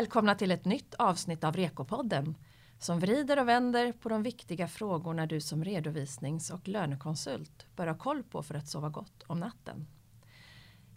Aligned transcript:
välkomna 0.00 0.34
till 0.34 0.50
ett 0.50 0.64
nytt 0.64 0.94
avsnitt 0.94 1.44
av 1.44 1.56
Rekopodden 1.56 2.36
som 2.78 3.00
vrider 3.00 3.38
och 3.38 3.48
vänder 3.48 3.92
på 3.92 4.08
de 4.08 4.22
viktiga 4.22 4.68
frågorna 4.68 5.26
du 5.26 5.40
som 5.40 5.64
redovisnings 5.64 6.50
och 6.50 6.68
lönekonsult 6.68 7.66
bör 7.76 7.86
ha 7.86 7.94
koll 7.94 8.22
på 8.22 8.42
för 8.42 8.54
att 8.54 8.68
sova 8.68 8.88
gott 8.88 9.22
om 9.26 9.40
natten. 9.40 9.86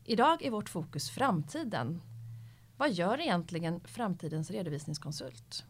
Idag 0.04 0.44
är 0.44 0.52
vårt 0.52 0.70
fokus 0.70 1.10
framtiden. 1.10 2.02
Vad 2.78 2.92
gör 2.92 3.22
egentligen 3.22 3.80
framtidens 3.80 4.52
redovisningskonsult? 4.52 5.66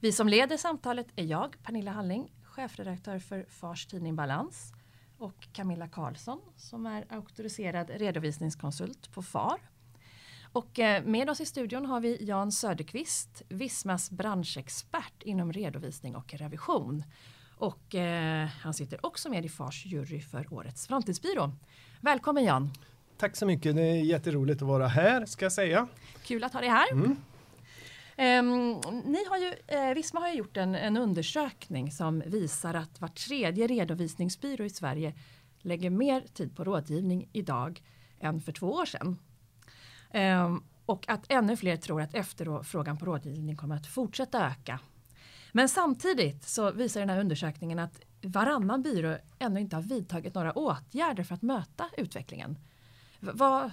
Vi 0.00 0.12
som 0.12 0.28
leder 0.28 0.56
samtalet 0.56 1.06
är 1.16 1.24
jag, 1.24 1.56
Pernilla 1.62 1.90
Halling, 1.90 2.32
chefredaktör 2.44 3.18
för 3.18 3.46
Fars 3.48 3.86
tidning 3.86 4.16
Balans 4.16 4.72
och 5.18 5.48
Camilla 5.52 5.88
Karlsson 5.88 6.40
som 6.56 6.86
är 6.86 7.04
auktoriserad 7.08 7.90
redovisningskonsult 7.90 9.12
på 9.12 9.22
FAR. 9.22 9.71
Och 10.52 10.78
eh, 10.78 11.04
med 11.04 11.30
oss 11.30 11.40
i 11.40 11.46
studion 11.46 11.86
har 11.86 12.00
vi 12.00 12.24
Jan 12.24 12.52
Söderqvist, 12.52 13.42
Vismas 13.48 14.10
branschexpert 14.10 15.22
inom 15.22 15.52
redovisning 15.52 16.16
och 16.16 16.34
revision. 16.34 17.04
Och 17.56 17.94
eh, 17.94 18.48
han 18.60 18.74
sitter 18.74 19.06
också 19.06 19.28
med 19.28 19.44
i 19.44 19.48
FARs 19.48 19.86
jury 19.86 20.20
för 20.20 20.52
årets 20.52 20.86
framtidsbyrå. 20.86 21.52
Välkommen 22.00 22.44
Jan! 22.44 22.70
Tack 23.16 23.36
så 23.36 23.46
mycket, 23.46 23.76
det 23.76 23.82
är 23.82 24.04
jätteroligt 24.04 24.62
att 24.62 24.68
vara 24.68 24.86
här 24.86 25.26
ska 25.26 25.44
jag 25.44 25.52
säga. 25.52 25.88
Kul 26.22 26.44
att 26.44 26.52
ha 26.52 26.60
dig 26.60 26.68
här. 26.68 26.92
Mm. 26.92 27.16
Um, 28.18 28.80
ni 29.04 29.24
har 29.28 29.38
ju, 29.38 29.54
eh, 29.66 29.94
Visma 29.94 30.20
har 30.20 30.28
ju 30.28 30.34
gjort 30.34 30.56
en, 30.56 30.74
en, 30.74 30.96
undersökning 30.96 31.90
som 31.90 32.22
visar 32.26 32.74
att 32.74 33.00
var 33.00 33.08
tredje 33.08 33.66
redovisningsbyrå 33.66 34.64
i 34.64 34.70
Sverige 34.70 35.14
lägger 35.60 35.90
mer 35.90 36.20
tid 36.20 36.56
på 36.56 36.64
rådgivning 36.64 37.28
idag 37.32 37.82
än 38.20 38.40
för 38.40 38.52
två 38.52 38.72
år 38.72 38.84
sedan. 38.84 39.18
Um, 40.14 40.64
och 40.86 41.08
att 41.08 41.24
ännu 41.28 41.56
fler 41.56 41.76
tror 41.76 42.02
att 42.02 42.14
efterfrågan 42.14 42.98
på 42.98 43.06
rådgivning 43.06 43.56
kommer 43.56 43.76
att 43.76 43.86
fortsätta 43.86 44.46
öka. 44.46 44.80
Men 45.52 45.68
samtidigt 45.68 46.48
så 46.48 46.70
visar 46.70 47.00
den 47.00 47.10
här 47.10 47.20
undersökningen 47.20 47.78
att 47.78 48.00
varannan 48.22 48.82
byrå 48.82 49.16
ännu 49.38 49.60
inte 49.60 49.76
har 49.76 49.82
vidtagit 49.82 50.34
några 50.34 50.52
åtgärder 50.52 51.24
för 51.24 51.34
att 51.34 51.42
möta 51.42 51.88
utvecklingen. 51.96 52.58
V 53.20 53.30
vad, 53.34 53.70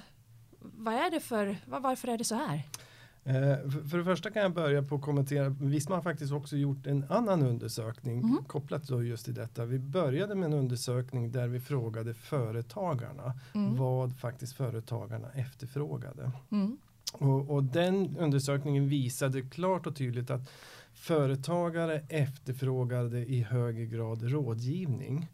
vad 0.60 0.94
är 0.94 1.12
det 1.12 1.20
för, 1.20 1.58
varför 1.66 2.08
är 2.08 2.18
det 2.18 2.24
så 2.24 2.36
här? 2.36 2.62
Eh, 3.24 3.70
för 3.90 3.98
det 3.98 4.04
första 4.04 4.32
kan 4.32 4.42
jag 4.42 4.54
börja 4.54 4.84
på 4.84 4.96
att 4.96 5.02
kommentera, 5.02 5.50
Visma 5.50 5.96
har 5.96 6.02
faktiskt 6.02 6.34
också 6.34 6.58
gjort 6.58 6.88
en 6.88 7.06
annan 7.10 7.44
undersökning 7.44 8.20
mm. 8.20 8.44
kopplat 8.48 8.88
då 8.88 9.04
just 9.04 9.26
till 9.26 9.34
detta. 9.34 9.66
Vi 9.66 9.80
började 9.80 10.36
med 10.36 10.46
en 10.46 10.54
undersökning 10.54 11.32
där 11.32 11.48
vi 11.48 11.60
frågade 11.60 12.14
företagarna 12.14 13.34
mm. 13.56 13.78
vad 13.78 14.20
faktiskt 14.20 14.54
företagarna 14.54 15.32
efterfrågade. 15.32 16.32
Mm. 16.52 16.78
Och, 17.14 17.50
och, 17.50 17.64
den 17.64 18.18
undersökningen 18.18 18.90
visade 18.90 19.42
klart 19.42 19.88
och 19.88 19.96
tydligt 19.96 20.30
att 20.30 20.50
företagare 20.94 22.04
efterfrågade 22.10 23.20
i 23.20 23.42
högre 23.42 23.86
grad 23.86 24.24
rådgivning. 24.24 25.28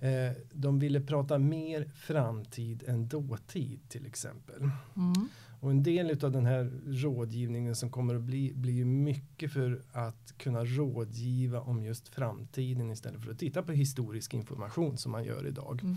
Eh, 0.00 0.36
de 0.52 0.78
ville 0.78 1.00
prata 1.00 1.38
mer 1.38 1.90
framtid 1.94 2.84
än 2.86 3.08
dåtid 3.08 3.80
till 3.88 4.06
exempel. 4.06 4.70
Mm. 4.96 5.28
Och 5.60 5.70
en 5.70 5.82
del 5.82 6.24
av 6.24 6.32
den 6.32 6.46
här 6.46 6.70
rådgivningen 6.86 7.76
som 7.76 7.90
kommer 7.90 8.14
att 8.14 8.22
bli, 8.22 8.52
blir 8.54 8.72
ju 8.72 8.84
mycket 8.84 9.52
för 9.52 9.82
att 9.92 10.34
kunna 10.38 10.64
rådgiva 10.64 11.60
om 11.60 11.84
just 11.84 12.08
framtiden 12.08 12.90
istället 12.90 13.24
för 13.24 13.30
att 13.30 13.38
titta 13.38 13.62
på 13.62 13.72
historisk 13.72 14.34
information 14.34 14.96
som 14.98 15.12
man 15.12 15.24
gör 15.24 15.46
idag. 15.46 15.80
Mm. 15.82 15.96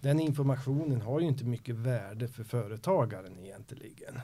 Den 0.00 0.20
informationen 0.20 1.00
har 1.00 1.20
ju 1.20 1.26
inte 1.26 1.44
mycket 1.44 1.74
värde 1.74 2.28
för 2.28 2.44
företagaren 2.44 3.38
egentligen. 3.38 4.20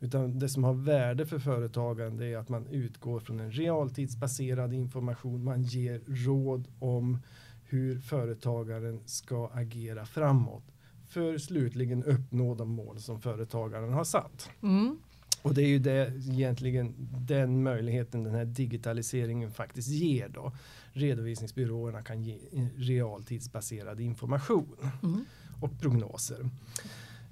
Utan 0.00 0.38
det 0.38 0.48
som 0.48 0.64
har 0.64 0.74
värde 0.74 1.26
för 1.26 1.38
företagaren 1.38 2.16
det 2.16 2.26
är 2.26 2.38
att 2.38 2.48
man 2.48 2.66
utgår 2.66 3.20
från 3.20 3.40
en 3.40 3.52
realtidsbaserad 3.52 4.72
information. 4.72 5.44
Man 5.44 5.62
ger 5.62 6.00
råd 6.06 6.68
om 6.78 7.18
hur 7.64 7.98
företagaren 7.98 9.00
ska 9.06 9.50
agera 9.54 10.06
framåt 10.06 10.64
för 11.10 11.38
slutligen 11.38 12.04
uppnå 12.04 12.54
de 12.54 12.68
mål 12.68 13.00
som 13.00 13.20
företagaren 13.20 13.92
har 13.92 14.04
satt. 14.04 14.50
Mm. 14.62 14.98
Och 15.42 15.54
det 15.54 15.62
är 15.62 15.66
ju 15.66 15.78
det 15.78 16.12
egentligen 16.30 16.94
den 17.28 17.62
möjligheten 17.62 18.24
den 18.24 18.34
här 18.34 18.44
digitaliseringen 18.44 19.50
faktiskt 19.50 19.88
ger 19.88 20.28
då. 20.28 20.52
Redovisningsbyråerna 20.92 22.02
kan 22.02 22.22
ge 22.22 22.38
realtidsbaserad 22.76 24.00
information 24.00 24.76
mm. 25.02 25.24
och 25.60 25.80
prognoser. 25.80 26.50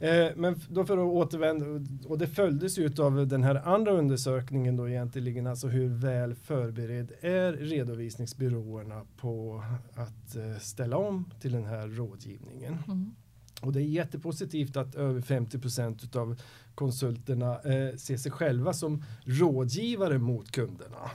Eh, 0.00 0.28
men 0.36 0.60
då 0.68 0.84
för 0.84 0.98
att 0.98 1.12
återvända, 1.12 1.66
och 2.08 2.18
det 2.18 2.26
följdes 2.26 2.78
ju 2.78 2.90
av 2.98 3.26
den 3.26 3.44
här 3.44 3.54
andra 3.54 3.92
undersökningen 3.92 4.76
då 4.76 4.88
egentligen, 4.88 5.46
alltså 5.46 5.68
hur 5.68 5.88
väl 5.88 6.34
förberedd 6.34 7.12
är 7.20 7.52
redovisningsbyråerna 7.52 9.06
på 9.16 9.64
att 9.94 10.36
eh, 10.36 10.58
ställa 10.60 10.96
om 10.96 11.30
till 11.40 11.52
den 11.52 11.64
här 11.64 11.88
rådgivningen. 11.88 12.78
Mm. 12.86 13.14
Och 13.62 13.72
det 13.72 13.80
är 13.80 13.84
jättepositivt 13.84 14.76
att 14.76 14.94
över 14.94 15.20
50 15.20 15.58
procent 15.58 16.16
av 16.16 16.41
konsulterna 16.74 17.60
eh, 17.60 17.96
ser 17.96 18.16
sig 18.16 18.32
själva 18.32 18.72
som 18.72 19.04
rådgivare 19.24 20.19
mot 20.19 20.50
kunderna. 20.50 21.10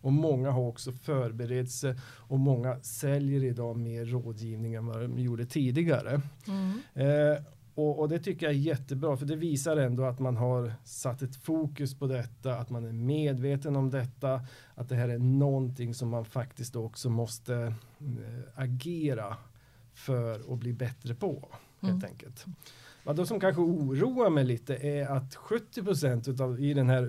Och 0.00 0.12
många 0.12 0.50
har 0.50 0.62
också 0.62 0.92
förberett 0.92 1.70
sig 1.70 1.94
och 2.02 2.38
många 2.38 2.80
säljer 2.82 3.44
idag 3.44 3.76
mer 3.76 4.04
rådgivning 4.04 4.74
än 4.74 4.86
vad 4.86 5.00
de 5.00 5.18
gjorde 5.18 5.46
tidigare. 5.46 6.20
Mm. 6.46 6.80
Eh, 6.94 7.42
och, 7.74 7.98
och, 7.98 8.08
det 8.08 8.18
tycker 8.18 8.46
jag 8.46 8.54
är 8.54 8.58
jättebra 8.58 9.16
för 9.16 9.26
det 9.26 9.36
visar 9.36 9.76
ändå 9.76 10.04
att 10.04 10.18
man 10.18 10.36
har 10.36 10.72
satt 10.84 11.22
ett 11.22 11.36
fokus 11.36 11.98
på 11.98 12.06
detta, 12.06 12.56
att 12.56 12.70
man 12.70 12.84
är 12.84 12.92
medveten 12.92 13.76
om 13.76 13.90
detta, 13.90 14.40
att 14.74 14.88
det 14.88 14.94
här 14.94 15.08
är 15.08 15.18
någonting 15.18 15.94
som 15.94 16.08
man 16.08 16.24
faktiskt 16.24 16.76
också 16.76 17.10
måste 17.10 17.54
eh, 17.54 17.74
agera 18.54 19.36
för 19.94 20.52
att 20.52 20.58
bli 20.58 20.72
bättre 20.72 21.14
på 21.14 21.48
helt 21.84 22.04
mm. 22.04 22.10
enkelt. 22.10 22.44
Vad 23.04 23.28
som 23.28 23.40
kanske 23.40 23.62
oroar 23.62 24.30
mig 24.30 24.44
lite 24.44 24.76
är 24.76 25.06
att 25.06 25.34
70 25.34 26.30
utav, 26.30 26.60
i 26.60 26.74
den 26.74 26.88
här 26.88 27.02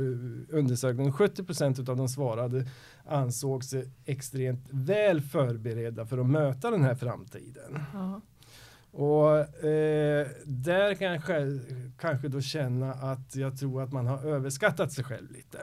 undersökningen, 0.49 1.13
70% 1.13 1.89
av 1.89 1.97
de 1.97 2.09
svarade 2.09 2.67
ansåg 3.05 3.63
sig 3.63 3.89
extremt 4.05 4.67
väl 4.71 5.21
förberedda 5.21 6.05
för 6.05 6.17
att 6.17 6.29
möta 6.29 6.71
den 6.71 6.83
här 6.83 6.95
framtiden. 6.95 7.79
Ja. 7.93 8.21
Och 8.91 9.65
eh, 9.65 10.27
där 10.45 10.95
kan 10.95 11.07
jag 11.07 11.23
själv, 11.23 11.59
kanske 11.97 12.27
då 12.27 12.41
känna 12.41 12.93
att 12.93 13.35
jag 13.35 13.59
tror 13.59 13.81
att 13.81 13.91
man 13.91 14.07
har 14.07 14.25
överskattat 14.25 14.91
sig 14.91 15.03
själv 15.03 15.31
lite. 15.31 15.59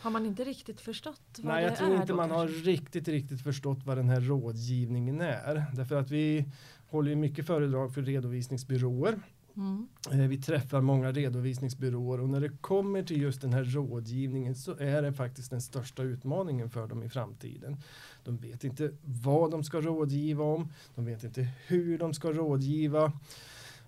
Har 0.00 0.10
man 0.10 0.26
inte 0.26 0.44
riktigt 0.44 0.80
förstått 0.80 1.20
vad 1.36 1.46
Nej, 1.46 1.62
det 1.62 1.66
är? 1.66 1.70
jag 1.70 1.78
tror 1.78 1.94
inte 1.94 2.14
man 2.14 2.28
kanske? 2.28 2.56
har 2.56 2.64
riktigt, 2.64 3.08
riktigt 3.08 3.42
förstått 3.42 3.78
vad 3.84 3.96
den 3.96 4.08
här 4.08 4.20
rådgivningen 4.20 5.20
är. 5.20 5.64
Därför 5.72 5.96
att 5.96 6.10
vi 6.10 6.44
håller 6.92 7.10
ju 7.10 7.16
mycket 7.16 7.46
föredrag 7.46 7.94
för 7.94 8.02
redovisningsbyråer. 8.02 9.18
Mm. 9.56 9.88
Eh, 10.10 10.28
vi 10.28 10.38
träffar 10.38 10.80
många 10.80 11.12
redovisningsbyråer 11.12 12.20
och 12.20 12.28
när 12.28 12.40
det 12.40 12.48
kommer 12.48 13.02
till 13.02 13.22
just 13.22 13.40
den 13.40 13.52
här 13.52 13.64
rådgivningen 13.64 14.54
så 14.54 14.76
är 14.78 15.02
det 15.02 15.12
faktiskt 15.12 15.50
den 15.50 15.60
största 15.60 16.02
utmaningen 16.02 16.70
för 16.70 16.86
dem 16.86 17.02
i 17.02 17.08
framtiden. 17.08 17.76
De 18.24 18.36
vet 18.36 18.64
inte 18.64 18.92
vad 19.04 19.50
de 19.50 19.64
ska 19.64 19.80
rådgiva 19.80 20.44
om. 20.44 20.68
De 20.94 21.04
vet 21.04 21.24
inte 21.24 21.48
hur 21.66 21.98
de 21.98 22.14
ska 22.14 22.32
rådgiva. 22.32 23.12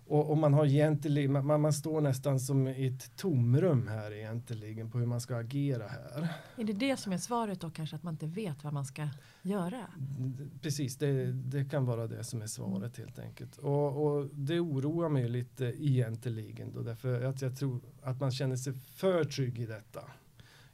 Och, 0.06 0.30
och, 0.30 0.38
man 0.38 0.54
har 0.54 0.66
egentligen, 0.66 1.46
man, 1.46 1.60
man 1.60 1.72
står 1.72 2.00
nästan 2.00 2.40
som 2.40 2.68
i 2.68 2.86
ett 2.86 3.16
tomrum 3.16 3.88
här 3.88 4.12
egentligen 4.12 4.90
på 4.90 4.98
hur 4.98 5.06
man 5.06 5.20
ska 5.20 5.36
agera 5.36 5.88
här. 5.88 6.28
Är 6.56 6.64
det 6.64 6.72
det 6.72 6.96
som 6.96 7.12
är 7.12 7.18
svaret 7.18 7.60
då 7.60 7.70
kanske 7.70 7.96
att 7.96 8.02
man 8.02 8.14
inte 8.14 8.26
vet 8.26 8.64
vad 8.64 8.72
man 8.72 8.84
ska 8.84 9.08
göra? 9.42 9.86
Precis, 10.62 10.96
det, 10.96 11.32
det 11.32 11.64
kan 11.64 11.84
vara 11.84 12.06
det 12.06 12.24
som 12.24 12.42
är 12.42 12.46
svaret 12.46 12.98
helt 12.98 13.18
enkelt. 13.18 13.58
Och, 13.58 14.06
och 14.06 14.26
det 14.32 14.60
oroar 14.60 15.08
mig 15.08 15.28
lite 15.28 15.64
egentligen 15.64 16.72
då 16.72 16.82
därför 16.82 17.24
att 17.24 17.42
jag 17.42 17.56
tror 17.56 17.80
att 18.02 18.20
man 18.20 18.30
känner 18.30 18.56
sig 18.56 18.72
för 18.72 19.24
trygg 19.24 19.58
i 19.58 19.66
detta 19.66 20.00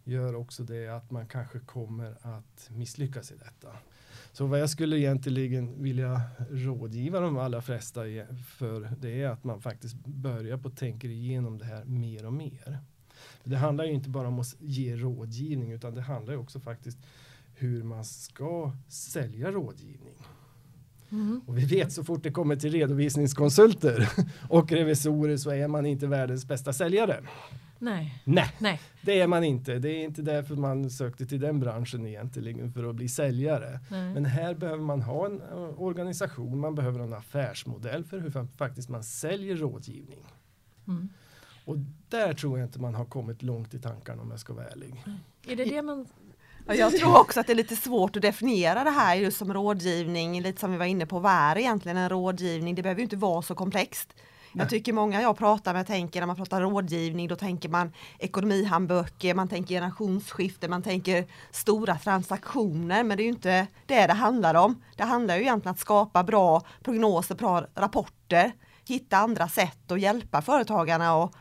gör 0.04 0.34
också 0.34 0.62
det 0.62 0.88
att 0.88 1.10
man 1.10 1.26
kanske 1.26 1.58
kommer 1.58 2.16
att 2.22 2.70
misslyckas 2.70 3.32
i 3.32 3.36
detta. 3.36 3.76
Så 4.32 4.46
vad 4.46 4.60
jag 4.60 4.70
skulle 4.70 4.98
egentligen 4.98 5.82
vilja 5.82 6.20
rådgiva 6.50 7.20
de 7.20 7.38
allra 7.38 7.62
flesta 7.62 8.00
för 8.46 8.90
det 9.00 9.22
är 9.22 9.28
att 9.28 9.44
man 9.44 9.60
faktiskt 9.60 9.96
börjar 10.04 10.58
på 10.58 10.68
att 10.68 10.76
tänka 10.76 11.06
igenom 11.06 11.58
det 11.58 11.64
här 11.64 11.84
mer 11.84 12.26
och 12.26 12.32
mer. 12.32 12.78
Det 13.44 13.56
handlar 13.56 13.84
ju 13.84 13.92
inte 13.92 14.08
bara 14.08 14.28
om 14.28 14.38
att 14.38 14.56
ge 14.58 14.96
rådgivning 14.96 15.72
utan 15.72 15.94
det 15.94 16.00
handlar 16.00 16.36
också 16.36 16.60
faktiskt 16.60 16.98
hur 17.54 17.82
man 17.82 18.04
ska 18.04 18.72
sälja 18.88 19.50
rådgivning. 19.50 20.14
Mm. 21.10 21.40
Och 21.46 21.58
vi 21.58 21.64
vet 21.64 21.92
så 21.92 22.04
fort 22.04 22.22
det 22.22 22.30
kommer 22.30 22.56
till 22.56 22.72
redovisningskonsulter 22.72 24.08
och 24.48 24.72
revisorer 24.72 25.36
så 25.36 25.50
är 25.50 25.68
man 25.68 25.86
inte 25.86 26.06
världens 26.06 26.46
bästa 26.46 26.72
säljare. 26.72 27.20
Nej. 27.82 28.22
Nej. 28.24 28.52
Nej, 28.58 28.80
det 29.02 29.20
är 29.20 29.26
man 29.26 29.44
inte. 29.44 29.78
Det 29.78 29.88
är 29.90 30.04
inte 30.04 30.22
därför 30.22 30.56
man 30.56 30.90
sökte 30.90 31.26
till 31.26 31.40
den 31.40 31.60
branschen 31.60 32.06
egentligen 32.06 32.72
för 32.72 32.90
att 32.90 32.94
bli 32.94 33.08
säljare. 33.08 33.80
Nej. 33.90 34.14
Men 34.14 34.24
här 34.24 34.54
behöver 34.54 34.82
man 34.82 35.02
ha 35.02 35.26
en 35.26 35.40
eh, 35.40 35.82
organisation, 35.82 36.58
man 36.58 36.74
behöver 36.74 37.00
en 37.00 37.12
affärsmodell 37.12 38.04
för 38.04 38.18
hur 38.18 38.56
faktiskt 38.56 38.88
man 38.88 39.04
säljer 39.04 39.56
rådgivning. 39.56 40.24
Mm. 40.88 41.08
Och 41.64 41.76
där 42.08 42.34
tror 42.34 42.58
jag 42.58 42.66
inte 42.66 42.80
man 42.80 42.94
har 42.94 43.04
kommit 43.04 43.42
långt 43.42 43.74
i 43.74 43.80
tankarna 43.80 44.22
om 44.22 44.30
jag 44.30 44.40
ska 44.40 44.52
vara 44.52 44.66
ärlig. 44.66 45.04
Är 45.46 45.56
det 45.56 45.64
det 45.64 45.82
man 45.82 46.06
jag 46.66 46.98
tror 46.98 47.20
också 47.20 47.40
att 47.40 47.46
det 47.46 47.52
är 47.52 47.54
lite 47.54 47.76
svårt 47.76 48.16
att 48.16 48.22
definiera 48.22 48.84
det 48.84 48.90
här 48.90 49.14
just 49.14 49.38
som 49.38 49.54
rådgivning, 49.54 50.42
lite 50.42 50.60
som 50.60 50.72
vi 50.72 50.78
var 50.78 50.86
inne 50.86 51.06
på, 51.06 51.18
vad 51.18 51.32
är 51.32 51.58
egentligen 51.58 51.96
en 51.96 52.08
rådgivning? 52.08 52.74
Det 52.74 52.82
behöver 52.82 53.00
ju 53.00 53.04
inte 53.04 53.16
vara 53.16 53.42
så 53.42 53.54
komplext. 53.54 54.14
Jag 54.52 54.68
tycker 54.68 54.92
många 54.92 55.22
jag 55.22 55.38
pratar 55.38 55.74
med 55.74 55.86
tänker 55.86 56.20
när 56.20 56.26
man 56.26 56.36
pratar 56.36 56.60
rådgivning 56.60 57.28
då 57.28 57.36
tänker 57.36 57.68
man 57.68 57.92
ekonomihandböcker, 58.18 59.34
man 59.34 59.48
tänker 59.48 59.74
generationsskifte, 59.74 60.68
man 60.68 60.82
tänker 60.82 61.26
stora 61.50 61.96
transaktioner 61.98 63.04
men 63.04 63.16
det 63.16 63.22
är 63.22 63.24
ju 63.24 63.30
inte 63.30 63.66
det 63.86 64.06
det 64.06 64.12
handlar 64.12 64.54
om. 64.54 64.82
Det 64.96 65.04
handlar 65.04 65.36
ju 65.36 65.42
egentligen 65.42 65.70
om 65.70 65.72
att 65.72 65.78
skapa 65.78 66.22
bra 66.22 66.62
prognoser, 66.82 67.34
bra 67.34 67.66
rapporter, 67.74 68.52
hitta 68.88 69.16
andra 69.16 69.48
sätt 69.48 69.92
att 69.92 70.00
hjälpa 70.00 70.42
företagarna 70.42 71.16
och 71.16 71.34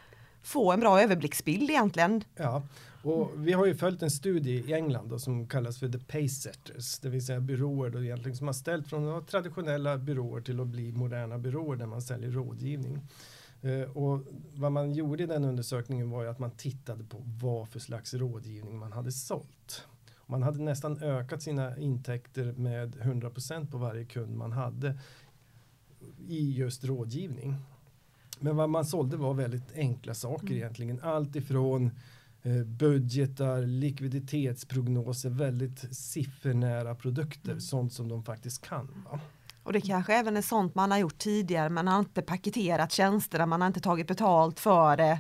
få 0.44 0.72
en 0.72 0.80
bra 0.80 1.02
överblicksbild 1.02 1.70
egentligen. 1.70 2.24
Ja, 2.36 2.64
och 3.04 3.32
vi 3.36 3.52
har 3.52 3.66
ju 3.66 3.76
följt 3.76 4.02
en 4.02 4.12
studie 4.12 4.64
i 4.68 4.74
England 4.74 5.10
då, 5.10 5.20
som 5.20 5.48
kallas 5.48 5.80
för 5.80 5.90
the 5.90 6.00
pace 6.00 6.30
setters, 6.30 7.00
det 7.00 7.10
vill 7.10 7.26
säga 7.26 7.40
byråer 7.40 7.90
då 7.90 8.04
egentligen 8.04 8.38
som 8.38 8.48
har 8.48 8.54
ställt 8.54 8.88
från 8.88 9.26
traditionella 9.26 9.98
byråer 9.98 10.42
till 10.42 10.60
att 10.60 10.68
bli 10.68 10.92
moderna 10.92 11.38
byråer 11.38 11.76
där 11.76 11.86
man 11.86 12.02
säljer 12.02 12.32
rådgivning. 12.32 13.02
Uh, 13.64 13.98
och 13.98 14.22
vad 14.54 14.72
man 14.72 14.94
gjorde 14.94 15.24
i 15.24 15.26
den 15.26 15.44
undersökningen 15.46 16.10
var 16.10 16.24
ju 16.24 16.30
att 16.30 16.40
man 16.40 16.52
tittade 16.52 17.04
på 17.04 17.18
vad 17.42 17.70
för 17.70 17.80
slags 17.80 18.14
rådgivning 18.14 18.78
man 18.78 18.92
hade 18.92 19.12
sålt. 19.12 19.88
Man 20.26 20.44
hade 20.44 20.60
nästan 20.60 21.04
ökat 21.04 21.42
sina 21.42 21.78
intäkter 21.78 22.54
med 22.54 22.96
100% 22.96 23.72
på 23.72 23.78
varje 23.78 24.06
kund 24.06 24.38
man 24.38 24.52
hade 24.52 25.00
i 26.28 26.52
just 26.52 26.84
rådgivning. 26.84 27.56
Men 28.40 28.56
vad 28.56 28.70
man 28.70 28.86
sålde 28.86 29.18
var 29.18 29.34
väldigt 29.34 29.74
enkla 29.76 30.14
saker 30.14 30.48
mm. 30.48 30.58
egentligen. 30.58 31.00
Allt 31.04 31.36
ifrån 31.36 31.86
Eh, 31.86 31.92
budgetar, 32.66 33.62
likviditetsprognoser, 33.62 35.30
väldigt 35.30 35.96
siffernära 35.96 36.96
produkter, 36.96 37.50
mm. 37.50 37.62
sånt 37.62 37.94
som 37.94 38.10
de 38.10 38.24
faktiskt 38.24 38.62
kan. 38.62 39.06
Va? 39.12 39.20
Och 39.64 39.74
det 39.74 39.82
kanske 39.82 40.14
även 40.14 40.38
är 40.38 40.42
sånt 40.42 40.76
man 40.76 40.92
har 40.92 40.98
gjort 40.98 41.18
tidigare, 41.18 41.70
man 41.70 41.88
har 41.88 42.00
inte 42.00 42.22
paketerat 42.22 42.92
tjänsterna, 42.92 43.46
man 43.46 43.62
har 43.62 43.68
inte 43.68 43.80
tagit 43.80 44.08
betalt 44.08 44.60
för 44.60 44.98
det 44.98 45.20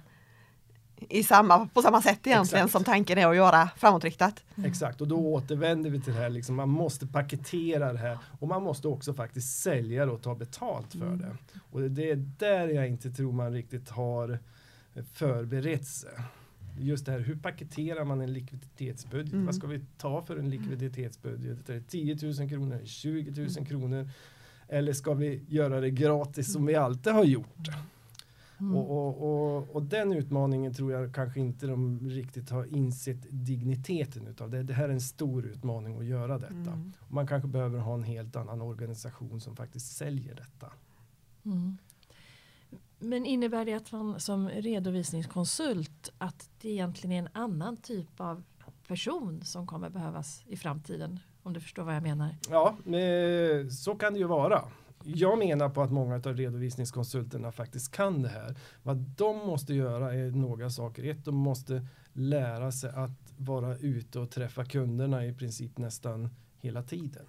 i 1.09 1.23
samma, 1.23 1.67
på 1.67 1.81
samma 1.81 2.01
sätt 2.01 2.27
egentligen 2.27 2.65
Exakt. 2.65 2.71
som 2.71 2.83
tanken 2.83 3.17
är 3.17 3.27
att 3.27 3.35
göra 3.35 3.69
framåtriktat. 3.77 4.43
Mm. 4.55 4.69
Exakt, 4.69 5.01
och 5.01 5.07
då 5.07 5.17
återvänder 5.17 5.89
vi 5.89 6.01
till 6.01 6.13
det 6.13 6.19
här, 6.19 6.29
liksom, 6.29 6.55
man 6.55 6.69
måste 6.69 7.07
paketera 7.07 7.93
det 7.93 7.99
här 7.99 8.17
och 8.39 8.47
man 8.47 8.63
måste 8.63 8.87
också 8.87 9.13
faktiskt 9.13 9.61
sälja 9.61 10.05
det 10.05 10.11
och 10.11 10.21
ta 10.21 10.35
betalt 10.35 10.91
för 10.91 11.07
mm. 11.07 11.19
det. 11.19 11.35
Och 11.71 11.81
det 11.81 12.09
är 12.09 12.15
där 12.15 12.67
jag 12.67 12.87
inte 12.87 13.11
tror 13.11 13.31
man 13.31 13.53
riktigt 13.53 13.89
har 13.89 14.39
förberett 15.13 15.87
sig 15.87 16.11
just 16.77 17.05
det 17.05 17.11
här, 17.11 17.19
hur 17.19 17.35
paketerar 17.35 18.05
man 18.05 18.21
en 18.21 18.33
likviditetsbudget? 18.33 19.33
Mm. 19.33 19.45
Vad 19.45 19.55
ska 19.55 19.67
vi 19.67 19.81
ta 19.97 20.21
för 20.21 20.37
en 20.37 20.49
likviditetsbudget? 20.49 21.69
Är 21.69 21.73
det 21.73 21.81
10 21.81 22.17
000 22.39 22.49
kronor, 22.49 22.81
20 22.85 23.31
000 23.31 23.49
mm. 23.49 23.65
kronor? 23.65 24.09
Eller 24.67 24.93
ska 24.93 25.13
vi 25.13 25.43
göra 25.47 25.81
det 25.81 25.89
gratis 25.89 26.53
som 26.53 26.65
vi 26.65 26.75
alltid 26.75 27.13
har 27.13 27.23
gjort? 27.23 27.69
Mm. 28.59 28.75
Och, 28.75 28.91
och, 28.91 29.57
och, 29.57 29.75
och, 29.75 29.83
den 29.83 30.13
utmaningen 30.13 30.73
tror 30.73 30.91
jag 30.91 31.15
kanske 31.15 31.39
inte 31.39 31.67
de 31.67 32.09
riktigt 32.09 32.49
har 32.49 32.65
insett 32.65 33.25
digniteten 33.29 34.27
utav. 34.27 34.49
Det, 34.49 34.63
det 34.63 34.73
här 34.73 34.89
är 34.89 34.93
en 34.93 35.01
stor 35.01 35.45
utmaning 35.45 35.97
att 35.97 36.05
göra 36.05 36.37
detta. 36.37 36.53
Mm. 36.53 36.93
Man 37.07 37.27
kanske 37.27 37.47
behöver 37.47 37.79
ha 37.79 37.93
en 37.93 38.03
helt 38.03 38.35
annan 38.35 38.61
organisation 38.61 39.41
som 39.41 39.55
faktiskt 39.55 39.97
säljer 39.97 40.35
detta. 40.35 40.71
Mm. 41.45 41.77
Men 42.99 43.25
innebär 43.25 43.65
det 43.65 43.73
att 43.73 43.91
man 43.91 44.19
som 44.19 44.49
redovisningskonsult 44.49 46.11
att 46.17 46.49
det 46.61 46.69
egentligen 46.69 47.11
är 47.11 47.19
en 47.19 47.43
annan 47.43 47.77
typ 47.77 48.19
av 48.19 48.43
person 48.87 49.41
som 49.45 49.67
kommer 49.67 49.89
behövas 49.89 50.43
i 50.47 50.57
framtiden? 50.57 51.19
Om 51.43 51.53
du 51.53 51.59
förstår 51.59 51.83
vad 51.83 51.95
jag 51.95 52.03
menar? 52.03 52.35
Ja, 52.49 52.77
eh, 52.97 53.67
så 53.67 53.95
kan 53.95 54.13
det 54.13 54.19
ju 54.19 54.27
vara. 54.27 54.63
Jag 55.03 55.39
menar 55.39 55.69
på 55.69 55.81
att 55.81 55.91
många 55.91 56.15
av 56.15 56.33
redovisningskonsulterna 56.35 57.51
faktiskt 57.51 57.91
kan 57.91 58.21
det 58.21 58.29
här. 58.29 58.55
Vad 58.83 58.97
de 58.97 59.37
måste 59.37 59.73
göra 59.73 60.13
är 60.13 60.31
några 60.31 60.69
saker. 60.69 61.03
Ett, 61.03 61.25
de 61.25 61.35
måste 61.35 61.87
lära 62.13 62.71
sig 62.71 62.89
att 62.89 63.33
vara 63.37 63.77
ute 63.77 64.19
och 64.19 64.31
träffa 64.31 64.65
kunderna 64.65 65.25
i 65.25 65.33
princip 65.33 65.77
nästan 65.77 66.29
hela 66.57 66.83
tiden. 66.83 67.25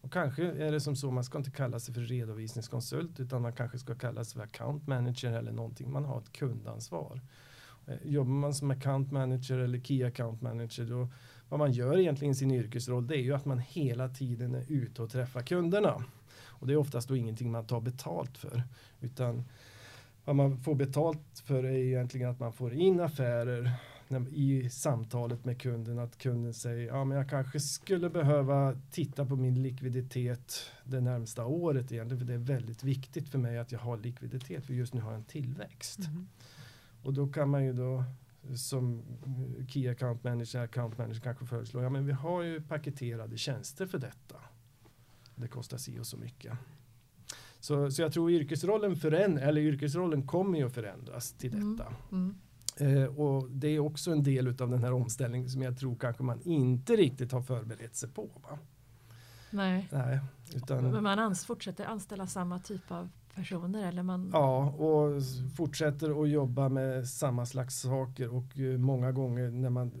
Och 0.00 0.12
kanske 0.12 0.44
är 0.44 0.72
det 0.72 0.80
som 0.80 0.96
så, 0.96 1.10
man 1.10 1.24
ska 1.24 1.38
inte 1.38 1.50
kalla 1.50 1.80
sig 1.80 1.94
för 1.94 2.00
redovisningskonsult 2.00 3.20
utan 3.20 3.42
man 3.42 3.52
kanske 3.52 3.78
ska 3.78 3.94
kalla 3.94 4.24
sig 4.24 4.34
för 4.34 4.44
account 4.44 4.86
manager 4.86 5.32
eller 5.32 5.52
någonting. 5.52 5.92
Man 5.92 6.04
har 6.04 6.18
ett 6.18 6.32
kundansvar. 6.32 7.20
Eh, 7.86 7.96
jobbar 8.04 8.30
man 8.30 8.54
som 8.54 8.70
account 8.70 9.10
manager 9.10 9.58
eller 9.58 9.80
key 9.80 10.04
account 10.04 10.42
manager 10.42 10.84
då 10.84 11.08
vad 11.48 11.58
man 11.58 11.72
gör 11.72 11.98
egentligen 11.98 12.32
i 12.32 12.34
sin 12.34 12.50
yrkesroll 12.50 13.06
det 13.06 13.16
är 13.16 13.22
ju 13.22 13.34
att 13.34 13.44
man 13.44 13.58
hela 13.58 14.08
tiden 14.08 14.54
är 14.54 14.64
ute 14.68 15.02
och 15.02 15.10
träffar 15.10 15.42
kunderna. 15.42 16.04
Och 16.46 16.66
det 16.66 16.72
är 16.72 16.76
oftast 16.76 17.08
då 17.08 17.16
ingenting 17.16 17.50
man 17.50 17.66
tar 17.66 17.80
betalt 17.80 18.38
för 18.38 18.62
utan 19.00 19.44
vad 20.24 20.36
man 20.36 20.58
får 20.58 20.74
betalt 20.74 21.42
för 21.44 21.64
är 21.64 21.78
egentligen 21.78 22.30
att 22.30 22.40
man 22.40 22.52
får 22.52 22.74
in 22.74 23.00
affärer 23.00 23.72
i 24.30 24.70
samtalet 24.70 25.44
med 25.44 25.60
kunden 25.60 25.98
att 25.98 26.18
kunden 26.18 26.54
säger 26.54 26.86
ja 26.86 27.04
men 27.04 27.16
jag 27.18 27.28
kanske 27.28 27.60
skulle 27.60 28.10
behöva 28.10 28.76
titta 28.90 29.26
på 29.26 29.36
min 29.36 29.62
likviditet 29.62 30.72
det 30.84 31.00
närmsta 31.00 31.46
året 31.46 31.92
egentligen 31.92 32.18
för 32.18 32.26
det 32.26 32.34
är 32.34 32.38
väldigt 32.38 32.84
viktigt 32.84 33.28
för 33.28 33.38
mig 33.38 33.58
att 33.58 33.72
jag 33.72 33.78
har 33.78 33.96
likviditet 33.96 34.66
för 34.66 34.74
just 34.74 34.94
nu 34.94 35.00
har 35.00 35.10
jag 35.10 35.18
en 35.18 35.24
tillväxt. 35.24 35.98
Mm. 35.98 36.28
Och 37.02 37.14
då 37.14 37.28
kan 37.28 37.50
man 37.50 37.64
ju 37.64 37.72
då 37.72 38.04
som 38.56 39.02
Key 39.68 39.88
Account 39.88 40.24
Manager, 40.24 40.60
Account 40.60 40.98
Manager 40.98 41.20
kanske 41.20 41.46
föreslå, 41.46 41.82
ja 41.82 41.90
men 41.90 42.06
vi 42.06 42.12
har 42.12 42.42
ju 42.42 42.62
paketerade 42.62 43.38
tjänster 43.38 43.86
för 43.86 43.98
detta. 43.98 44.36
Det 45.34 45.48
kostar 45.48 45.76
si 45.78 45.98
och 45.98 46.06
så 46.06 46.16
mycket. 46.16 46.52
Så, 47.60 47.90
så 47.90 48.02
jag 48.02 48.12
tror 48.12 48.30
yrkesrollen, 48.30 48.96
föränd 48.96 49.38
eller 49.38 49.60
yrkesrollen 49.60 50.26
kommer 50.26 50.58
ju 50.58 50.66
att 50.66 50.74
förändras 50.74 51.32
till 51.32 51.54
mm. 51.54 51.76
detta. 51.76 51.88
Mm. 51.88 52.24
Mm. 52.24 52.40
Eh, 52.76 53.04
och 53.04 53.50
det 53.50 53.68
är 53.68 53.78
också 53.78 54.10
en 54.10 54.22
del 54.22 54.48
av 54.48 54.70
den 54.70 54.82
här 54.82 54.92
omställningen 54.92 55.48
som 55.50 55.62
jag 55.62 55.78
tror 55.78 55.96
kanske 55.96 56.22
man 56.22 56.40
inte 56.44 56.96
riktigt 56.96 57.32
har 57.32 57.42
förberett 57.42 57.96
sig 57.96 58.08
på. 58.08 58.22
Va? 58.22 58.58
Nej. 59.50 59.88
Nej 59.92 60.20
utan, 60.54 60.90
Men 60.90 61.02
man 61.02 61.18
ans 61.18 61.44
fortsätter 61.44 61.84
anställa 61.84 62.26
samma 62.26 62.58
typ 62.58 62.90
av 62.90 63.08
personer? 63.34 63.88
Eller 63.88 64.02
man... 64.02 64.30
Ja, 64.32 64.70
och 64.70 65.22
fortsätter 65.56 66.22
att 66.22 66.28
jobba 66.28 66.68
med 66.68 67.08
samma 67.08 67.46
slags 67.46 67.80
saker 67.80 68.34
och 68.34 68.58
eh, 68.58 68.78
många 68.78 69.12
gånger 69.12 69.50
när 69.50 69.70
man 69.70 69.92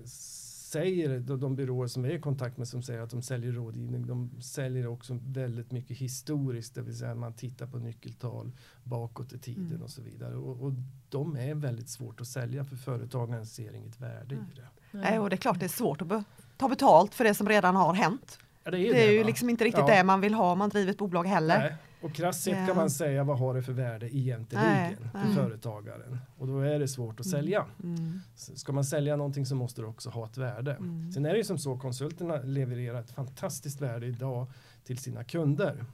säger, 0.70 1.20
de 1.20 1.56
byråer 1.56 1.86
som 1.86 2.02
vi 2.02 2.10
är 2.10 2.14
i 2.14 2.20
kontakt 2.20 2.56
med 2.56 2.68
som 2.68 2.82
säger 2.82 3.00
att 3.00 3.10
de 3.10 3.22
säljer 3.22 3.52
rådgivning, 3.52 4.06
de 4.06 4.42
säljer 4.42 4.86
också 4.86 5.18
väldigt 5.22 5.72
mycket 5.72 5.96
historiskt, 5.96 6.74
det 6.74 6.82
vill 6.82 6.98
säga 6.98 7.14
man 7.14 7.32
tittar 7.32 7.66
på 7.66 7.78
nyckeltal 7.78 8.52
bakåt 8.84 9.32
i 9.32 9.38
tiden 9.38 9.66
mm. 9.66 9.82
och 9.82 9.90
så 9.90 10.02
vidare. 10.02 10.36
Och, 10.36 10.62
och, 10.62 10.72
de 11.08 11.36
är 11.36 11.54
väldigt 11.54 11.88
svårt 11.88 12.20
att 12.20 12.26
sälja 12.26 12.64
för 12.64 12.76
företagaren 12.76 13.46
ser 13.46 13.74
inget 13.74 14.00
värde 14.00 14.34
mm. 14.34 14.46
i 14.52 14.54
det. 14.54 14.98
Nej, 14.98 15.18
och 15.18 15.30
det 15.30 15.34
är 15.34 15.38
klart 15.38 15.60
det 15.60 15.66
är 15.66 15.68
svårt 15.68 16.02
att 16.02 16.08
be 16.08 16.24
ta 16.56 16.68
betalt 16.68 17.14
för 17.14 17.24
det 17.24 17.34
som 17.34 17.48
redan 17.48 17.76
har 17.76 17.94
hänt. 17.94 18.38
Ja, 18.64 18.70
det 18.70 18.78
är, 18.78 18.92
det 18.92 19.04
är 19.04 19.06
det, 19.06 19.12
ju 19.12 19.24
liksom 19.24 19.50
inte 19.50 19.64
riktigt 19.64 19.88
ja. 19.88 19.96
det 19.96 20.04
man 20.04 20.20
vill 20.20 20.34
ha 20.34 20.52
om 20.52 20.58
man 20.58 20.68
driver 20.68 20.90
ett 20.90 20.98
bolag 20.98 21.26
heller. 21.26 21.58
Nej. 21.58 21.76
Och 22.02 22.12
krasst 22.12 22.42
sett 22.42 22.66
kan 22.66 22.76
man 22.76 22.90
säga 22.90 23.24
vad 23.24 23.38
har 23.38 23.54
det 23.54 23.62
för 23.62 23.72
värde 23.72 24.16
egentligen 24.16 24.64
nej, 24.64 24.96
för 24.96 25.18
nej. 25.18 25.34
företagaren. 25.34 26.18
Och 26.36 26.46
då 26.46 26.60
är 26.60 26.78
det 26.78 26.88
svårt 26.88 27.20
att 27.20 27.26
mm. 27.26 27.38
sälja. 27.38 27.66
Mm. 27.82 28.20
Ska 28.34 28.72
man 28.72 28.84
sälja 28.84 29.16
någonting 29.16 29.46
så 29.46 29.54
måste 29.54 29.80
det 29.80 29.86
också 29.86 30.10
ha 30.10 30.26
ett 30.26 30.36
värde. 30.36 30.74
Mm. 30.74 31.12
Sen 31.12 31.26
är 31.26 31.30
det 31.30 31.38
ju 31.38 31.44
som 31.44 31.58
så 31.58 31.78
konsulterna 31.78 32.36
levererar 32.36 33.00
ett 33.00 33.10
fantastiskt 33.10 33.80
värde 33.80 34.06
idag 34.06 34.46
till 34.84 34.98
sina 34.98 35.24
kunder. 35.24 35.84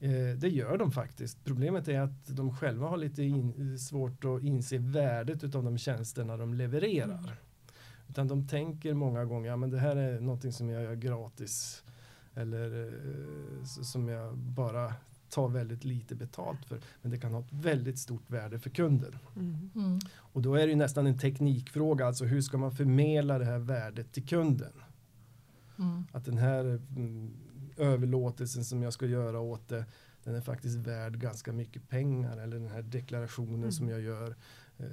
Eh, 0.00 0.36
det 0.36 0.48
gör 0.48 0.78
de 0.78 0.92
faktiskt. 0.92 1.44
Problemet 1.44 1.88
är 1.88 2.00
att 2.00 2.26
de 2.26 2.56
själva 2.56 2.88
har 2.88 2.96
lite 2.96 3.22
in, 3.22 3.78
svårt 3.78 4.24
att 4.24 4.42
inse 4.42 4.78
värdet 4.78 5.54
av 5.54 5.64
de 5.64 5.78
tjänsterna 5.78 6.36
de 6.36 6.54
levererar. 6.54 7.18
Mm. 7.18 7.30
Utan 8.08 8.28
de 8.28 8.48
tänker 8.48 8.94
många 8.94 9.24
gånger, 9.24 9.48
ja 9.48 9.56
men 9.56 9.70
det 9.70 9.78
här 9.78 9.96
är 9.96 10.20
någonting 10.20 10.52
som 10.52 10.70
jag 10.70 10.82
gör 10.82 10.94
gratis. 10.94 11.84
Eller 12.34 12.86
eh, 12.86 13.64
som 13.64 14.08
jag 14.08 14.36
bara 14.36 14.94
tar 15.30 15.48
väldigt 15.48 15.84
lite 15.84 16.14
betalt 16.14 16.64
för. 16.64 16.80
Men 17.02 17.10
det 17.10 17.18
kan 17.18 17.32
ha 17.32 17.40
ett 17.40 17.52
väldigt 17.52 17.98
stort 17.98 18.30
värde 18.30 18.58
för 18.58 18.70
kunden. 18.70 19.18
Mm. 19.36 19.70
Mm. 19.74 19.98
Och 20.16 20.42
då 20.42 20.54
är 20.54 20.66
det 20.66 20.76
nästan 20.76 21.06
en 21.06 21.18
teknikfråga, 21.18 22.06
alltså 22.06 22.24
hur 22.24 22.40
ska 22.40 22.58
man 22.58 22.72
förmedla 22.72 23.38
det 23.38 23.44
här 23.44 23.58
värdet 23.58 24.12
till 24.12 24.26
kunden? 24.26 24.72
Mm. 25.78 26.04
Att 26.12 26.24
den 26.24 26.38
här 26.38 26.64
mm, 26.96 27.34
överlåtelsen 27.76 28.64
som 28.64 28.82
jag 28.82 28.92
ska 28.92 29.06
göra 29.06 29.40
åt 29.40 29.68
det, 29.68 29.84
den 30.24 30.34
är 30.34 30.40
faktiskt 30.40 30.76
värd 30.76 31.18
ganska 31.18 31.52
mycket 31.52 31.88
pengar. 31.88 32.36
Eller 32.36 32.58
den 32.58 32.68
här 32.68 32.82
deklarationen 32.82 33.54
mm. 33.54 33.72
som 33.72 33.88
jag 33.88 34.00
gör 34.00 34.36
eh, 34.78 34.86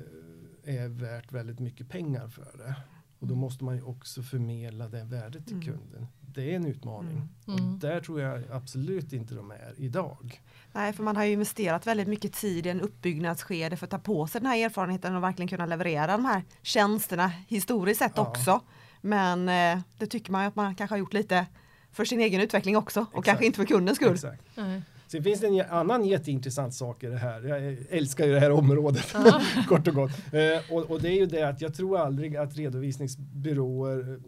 är 0.63 0.87
värt 0.87 1.31
väldigt 1.31 1.59
mycket 1.59 1.89
pengar 1.89 2.27
för 2.27 2.57
det. 2.57 2.75
Och 3.19 3.27
då 3.27 3.33
mm. 3.33 3.39
måste 3.39 3.63
man 3.63 3.75
ju 3.75 3.81
också 3.81 4.23
förmedla 4.23 4.87
det 4.87 5.03
värdet 5.03 5.47
till 5.47 5.63
kunden. 5.63 6.07
Det 6.33 6.51
är 6.51 6.55
en 6.55 6.65
utmaning. 6.65 7.27
Mm. 7.47 7.73
Och 7.73 7.79
där 7.79 7.99
tror 8.01 8.21
jag 8.21 8.43
absolut 8.51 9.13
inte 9.13 9.35
de 9.35 9.51
är 9.51 9.73
idag. 9.77 10.41
Nej, 10.73 10.93
för 10.93 11.03
man 11.03 11.15
har 11.15 11.23
ju 11.23 11.31
investerat 11.31 11.87
väldigt 11.87 12.07
mycket 12.07 12.33
tid 12.33 12.65
i 12.65 12.69
en 12.69 12.81
uppbyggnadsskede 12.81 13.77
för 13.77 13.85
att 13.85 13.91
ta 13.91 13.99
på 13.99 14.27
sig 14.27 14.41
den 14.41 14.49
här 14.49 14.65
erfarenheten 14.65 15.15
och 15.15 15.23
verkligen 15.23 15.47
kunna 15.47 15.65
leverera 15.65 16.11
de 16.11 16.25
här 16.25 16.41
tjänsterna 16.61 17.31
historiskt 17.47 17.99
sett 17.99 18.11
Ja. 18.15 18.27
också. 18.27 18.61
Men 19.01 19.49
eh, 19.49 19.79
det 19.97 20.07
tycker 20.07 20.31
man 20.31 20.41
ju 20.41 20.47
att 20.47 20.55
man 20.55 20.75
kanske 20.75 20.93
har 20.93 20.99
gjort 20.99 21.13
lite 21.13 21.45
för 21.91 22.05
sin 22.05 22.19
egen 22.19 22.41
utveckling 22.41 22.77
också 22.77 22.99
och 22.99 23.07
Exakt. 23.07 23.25
kanske 23.25 23.45
inte 23.45 23.57
för 23.57 23.65
kundens 23.65 23.95
skull. 23.95 24.13
Exakt. 24.13 24.43
Nej. 24.55 24.81
Sen 25.07 25.23
finns 25.23 25.39
det 25.41 25.47
en 25.47 25.61
annan 25.71 26.05
jätteintressant 26.05 26.73
sak 26.73 27.03
i 27.03 27.07
det 27.07 27.17
här. 27.17 27.41
Jag 27.43 27.77
älskar 27.89 28.25
ju 28.25 28.33
det 28.33 28.39
här 28.39 28.51
området, 28.51 29.11
Ja. 29.13 29.41
kort 29.67 29.87
och 29.87 29.93
gott. 29.93 30.11
Eh, 30.33 30.73
och, 30.75 30.91
och 30.91 31.01
det 31.01 31.09
är 31.09 31.15
ju 31.15 31.25
det 31.25 31.41
att 31.43 31.61
jag 31.61 31.73
tror 31.75 31.97
aldrig 31.99 32.35
att 32.37 32.55
redovisningsbyråer, 32.57 34.19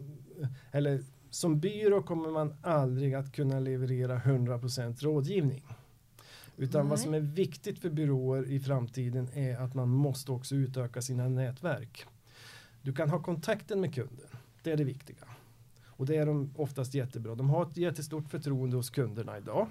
eh, 0.42 0.48
eller 0.72 1.02
som 1.30 1.60
byrå 1.60 2.02
kommer 2.02 2.30
man 2.30 2.54
aldrig 2.62 3.14
att 3.14 3.32
kunna 3.32 3.60
leverera 3.60 4.18
100% 4.18 5.02
rådgivning. 5.02 5.64
Utan 6.56 6.88
vad 6.88 6.98
Nej. 6.98 7.04
som 7.04 7.14
är 7.14 7.20
viktigt 7.20 7.78
för 7.78 7.90
byråer 7.90 8.50
i 8.50 8.60
framtiden 8.60 9.28
är 9.34 9.56
att 9.56 9.74
man 9.74 9.88
måste 9.88 10.32
också 10.32 10.54
utöka 10.54 11.02
sina 11.02 11.28
nätverk. 11.28 12.06
Du 12.82 12.92
kan 12.92 13.10
ha 13.10 13.22
kontakten 13.22 13.80
med 13.80 13.94
kunden, 13.94 14.26
det 14.62 14.72
är 14.72 14.76
det 14.76 14.84
viktiga. 14.84 15.24
Och 16.00 16.06
det 16.06 16.16
är 16.16 16.26
de 16.26 16.50
oftast 16.56 16.94
jättebra. 16.94 17.34
De 17.34 17.50
har 17.50 17.62
ett 17.62 17.76
jättestort 17.76 18.28
förtroende 18.28 18.76
hos 18.76 18.90
kunderna 18.90 19.38
idag. 19.38 19.66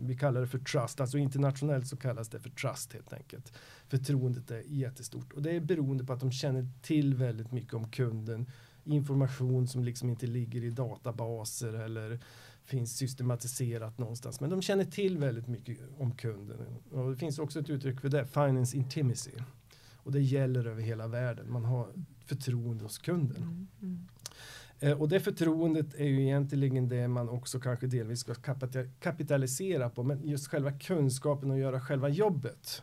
Vi 0.00 0.16
kallar 0.16 0.40
det 0.40 0.46
för 0.46 0.58
trust, 0.58 1.00
alltså 1.00 1.18
internationellt 1.18 1.86
så 1.86 1.96
kallas 1.96 2.28
det 2.28 2.40
för 2.40 2.50
trust 2.50 2.92
helt 2.92 3.12
enkelt. 3.12 3.52
Förtroendet 3.88 4.50
är 4.50 4.62
jättestort 4.66 5.32
och 5.32 5.42
det 5.42 5.56
är 5.56 5.60
beroende 5.60 6.04
på 6.04 6.12
att 6.12 6.20
de 6.20 6.32
känner 6.32 6.68
till 6.82 7.14
väldigt 7.14 7.52
mycket 7.52 7.74
om 7.74 7.88
kunden. 7.90 8.46
Information 8.84 9.68
som 9.68 9.84
liksom 9.84 10.10
inte 10.10 10.26
ligger 10.26 10.64
i 10.64 10.70
databaser 10.70 11.72
eller 11.72 12.20
finns 12.64 12.96
systematiserat 12.96 13.98
någonstans. 13.98 14.40
Men 14.40 14.50
de 14.50 14.62
känner 14.62 14.84
till 14.84 15.18
väldigt 15.18 15.48
mycket 15.48 15.78
om 15.98 16.12
kunden. 16.14 16.58
Och 16.90 17.10
det 17.10 17.16
finns 17.16 17.38
också 17.38 17.60
ett 17.60 17.70
uttryck 17.70 18.00
för 18.00 18.08
det, 18.08 18.26
finance 18.26 18.76
intimacy. 18.76 19.30
Och 19.96 20.12
det 20.12 20.20
gäller 20.20 20.66
över 20.66 20.82
hela 20.82 21.06
världen. 21.08 21.52
Man 21.52 21.64
har 21.64 21.88
förtroende 22.26 22.84
hos 22.84 22.98
kunden. 22.98 23.42
Mm, 23.42 23.66
mm. 23.82 24.06
Eh, 24.80 25.00
Och 25.00 25.08
det 25.08 25.20
förtroendet 25.20 25.94
är 25.94 26.04
ju 26.04 26.22
egentligen 26.22 26.88
det 26.88 27.08
man 27.08 27.28
också 27.28 27.60
kanske 27.60 27.86
delvis 27.86 28.20
ska 28.20 28.32
kapita- 28.34 28.90
kapitalisera 29.00 29.90
på. 29.90 30.02
Men 30.02 30.28
just 30.28 30.48
själva 30.48 30.72
kunskapen 30.72 31.50
och 31.50 31.58
göra 31.58 31.80
själva 31.80 32.08
jobbet. 32.08 32.82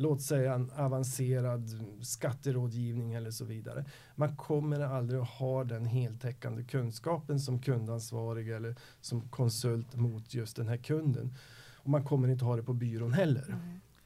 Låt 0.00 0.22
säga 0.22 0.54
en 0.54 0.70
avancerad 0.70 1.70
skatterådgivning 2.00 3.12
eller 3.12 3.30
så 3.30 3.44
vidare. 3.44 3.84
Man 4.14 4.36
kommer 4.36 4.80
aldrig 4.80 5.20
att 5.20 5.28
ha 5.28 5.64
den 5.64 5.86
heltäckande 5.86 6.64
kunskapen 6.64 7.40
som 7.40 7.58
kundansvarig 7.58 8.50
eller 8.50 8.76
som 9.00 9.28
konsult 9.28 9.96
mot 9.96 10.34
just 10.34 10.56
den 10.56 10.68
här 10.68 10.76
kunden. 10.76 11.34
Och 11.74 11.90
man 11.90 12.04
kommer 12.04 12.28
inte 12.28 12.44
ha 12.44 12.56
det 12.56 12.62
på 12.62 12.72
byrån 12.72 13.12
heller. 13.12 13.56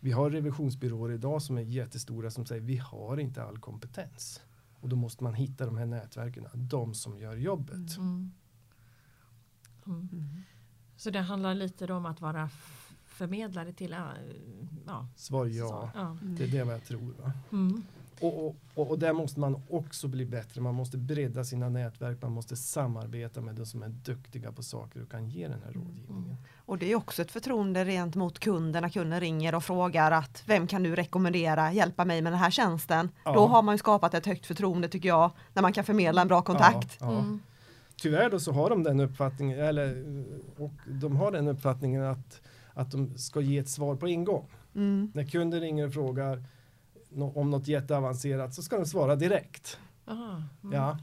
Vi 0.00 0.12
har 0.12 0.30
revisionsbyråer 0.30 1.12
idag 1.12 1.42
som 1.42 1.58
är 1.58 1.62
jättestora 1.62 2.30
som 2.30 2.46
säger 2.46 2.62
vi 2.62 2.76
har 2.76 3.20
inte 3.20 3.42
all 3.42 3.58
kompetens. 3.58 4.42
Och 4.80 4.88
då 4.88 4.96
måste 4.96 5.24
man 5.24 5.34
hitta 5.34 5.66
de 5.66 5.76
här 5.76 5.86
nätverken, 5.86 6.46
de 6.54 6.94
som 6.94 7.18
gör 7.18 7.36
jobbet. 7.36 7.96
Mm. 7.96 8.32
Mm. 9.86 10.08
Mm. 10.12 10.42
Så 10.96 11.10
det 11.10 11.20
handlar 11.20 11.54
lite 11.54 11.92
om 11.92 12.06
att 12.06 12.20
vara 12.20 12.50
f- 13.14 13.18
förmedlare 13.18 13.72
till 13.72 13.96
ja. 14.86 15.06
Svar 15.16 15.46
ja. 15.46 15.68
Så, 15.68 15.90
ja. 15.94 16.16
Det 16.22 16.44
är 16.44 16.48
det 16.48 16.64
vad 16.64 16.74
jag 16.74 16.84
tror. 16.84 17.14
Va? 17.22 17.32
Mm. 17.52 17.82
Och, 18.20 18.46
och, 18.46 18.56
och, 18.74 18.90
och 18.90 18.98
där 18.98 19.12
måste 19.12 19.40
man 19.40 19.62
också 19.70 20.08
bli 20.08 20.26
bättre. 20.26 20.60
Man 20.60 20.74
måste 20.74 20.96
bredda 20.98 21.44
sina 21.44 21.68
nätverk. 21.68 22.22
Man 22.22 22.32
måste 22.32 22.56
samarbeta 22.56 23.40
med 23.40 23.54
de 23.54 23.66
som 23.66 23.82
är 23.82 23.88
duktiga 23.88 24.52
på 24.52 24.62
saker 24.62 25.02
och 25.02 25.10
kan 25.10 25.28
ge 25.28 25.48
den 25.48 25.62
här 25.64 25.72
rådgivningen. 25.72 26.36
Och 26.56 26.78
det 26.78 26.92
är 26.92 26.96
också 26.96 27.22
ett 27.22 27.30
förtroende 27.30 27.84
rent 27.84 28.14
mot 28.14 28.38
kunden 28.38 28.82
när 28.82 28.88
kunden 28.88 29.20
ringer 29.20 29.54
och 29.54 29.64
frågar 29.64 30.10
att 30.10 30.42
vem 30.46 30.66
kan 30.66 30.82
du 30.82 30.94
rekommendera 30.96 31.72
hjälpa 31.72 32.04
mig 32.04 32.22
med 32.22 32.32
den 32.32 32.40
här 32.40 32.50
tjänsten? 32.50 33.08
Ja. 33.24 33.34
Då 33.34 33.46
har 33.46 33.62
man 33.62 33.74
ju 33.74 33.78
skapat 33.78 34.14
ett 34.14 34.26
högt 34.26 34.46
förtroende 34.46 34.88
tycker 34.88 35.08
jag 35.08 35.30
när 35.54 35.62
man 35.62 35.72
kan 35.72 35.84
förmedla 35.84 36.22
en 36.22 36.28
bra 36.28 36.42
kontakt. 36.42 36.96
Ja, 37.00 37.12
ja. 37.12 37.18
Mm. 37.18 37.40
Tyvärr 37.96 38.30
då 38.30 38.40
så 38.40 38.52
har 38.52 38.70
de 38.70 38.82
den 38.82 39.00
uppfattningen, 39.00 39.60
eller, 39.60 40.04
och 40.56 40.72
de 40.86 41.16
har 41.16 41.32
den 41.32 41.48
uppfattningen 41.48 42.04
att, 42.04 42.40
att 42.74 42.90
de 42.90 43.18
ska 43.18 43.40
ge 43.40 43.58
ett 43.58 43.68
svar 43.68 43.96
på 43.96 44.06
en 44.06 44.24
gång. 44.24 44.46
Mm. 44.74 45.10
När 45.14 45.24
kunden 45.24 45.60
ringer 45.60 45.86
och 45.86 45.92
frågar 45.92 46.44
om 47.34 47.50
något 47.50 47.68
jätteavancerat 47.68 48.54
så 48.54 48.62
ska 48.62 48.76
de 48.76 48.86
svara 48.86 49.16
direkt. 49.16 49.78
Aha. 50.06 50.42
Mm. 50.62 50.76
Ja. 50.76 50.98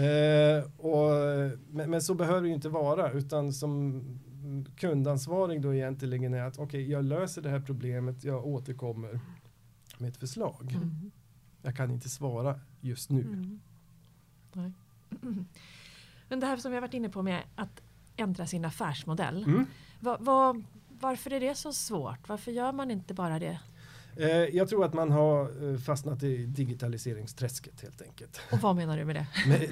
Eh, 0.00 0.64
och, 0.78 1.10
men, 1.70 1.90
men 1.90 2.02
så 2.02 2.14
behöver 2.14 2.42
det 2.42 2.48
ju 2.48 2.54
inte 2.54 2.68
vara 2.68 3.10
utan 3.10 3.52
som 3.52 4.02
kundansvarig 4.76 5.62
då 5.62 5.74
egentligen 5.74 6.34
är 6.34 6.42
att 6.42 6.58
okej 6.58 6.90
jag 6.90 7.04
löser 7.04 7.42
det 7.42 7.50
här 7.50 7.60
problemet, 7.60 8.24
jag 8.24 8.46
återkommer 8.46 9.20
med 9.98 10.08
ett 10.08 10.16
förslag. 10.16 10.72
Mm. 10.72 11.10
Jag 11.62 11.76
kan 11.76 11.90
inte 11.90 12.08
svara 12.08 12.60
just 12.80 13.10
nu. 13.10 13.20
Mm. 14.54 14.74
Men 16.28 16.40
det 16.40 16.46
här 16.46 16.56
som 16.56 16.72
har 16.72 16.80
varit 16.80 16.94
inne 16.94 17.08
på 17.08 17.22
med 17.22 17.42
att 17.54 17.82
ändra 18.16 18.46
sin 18.46 18.64
affärsmodell. 18.64 19.44
Mm. 19.44 19.66
Vad, 20.00 20.20
vad, 20.20 20.64
varför 21.04 21.32
är 21.32 21.40
det 21.40 21.54
så 21.54 21.72
svårt? 21.72 22.28
Varför 22.28 22.52
gör 22.52 22.72
man 22.72 22.90
inte 22.90 23.14
bara 23.14 23.38
det? 23.38 23.58
Eh, 24.16 24.28
jag 24.30 24.68
tror 24.68 24.84
att 24.84 24.94
man 24.94 25.10
har 25.10 25.70
eh, 25.72 25.78
fastnat 25.78 26.22
i 26.22 26.46
digitaliseringsträsket 26.46 27.80
helt 27.80 28.02
enkelt. 28.02 28.40
Och 28.52 28.58
vad 28.58 28.76
menar 28.76 28.96
du 28.98 29.04
med 29.04 29.16
det? 29.16 29.26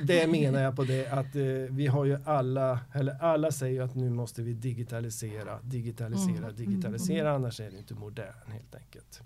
Det 0.05 0.27
menar 0.27 0.63
jag 0.63 0.77
på 0.77 0.85
det 0.85 1.07
att 1.09 1.37
eh, 1.37 1.43
vi 1.71 1.87
har 1.87 2.05
ju 2.05 2.19
alla, 2.25 2.81
eller 2.95 3.23
alla 3.23 3.51
säger 3.53 3.83
att 3.83 3.95
nu 3.95 4.11
måste 4.11 4.43
vi 4.43 4.53
digitalisera, 4.55 5.61
digitalisera, 5.63 6.37
Mm. 6.47 6.57
digitalisera, 6.57 7.33
annars 7.35 7.61
är 7.61 7.71
det 7.71 7.79
inte 7.79 7.95
modern 7.95 8.51
helt 8.53 8.75
enkelt. 8.75 9.21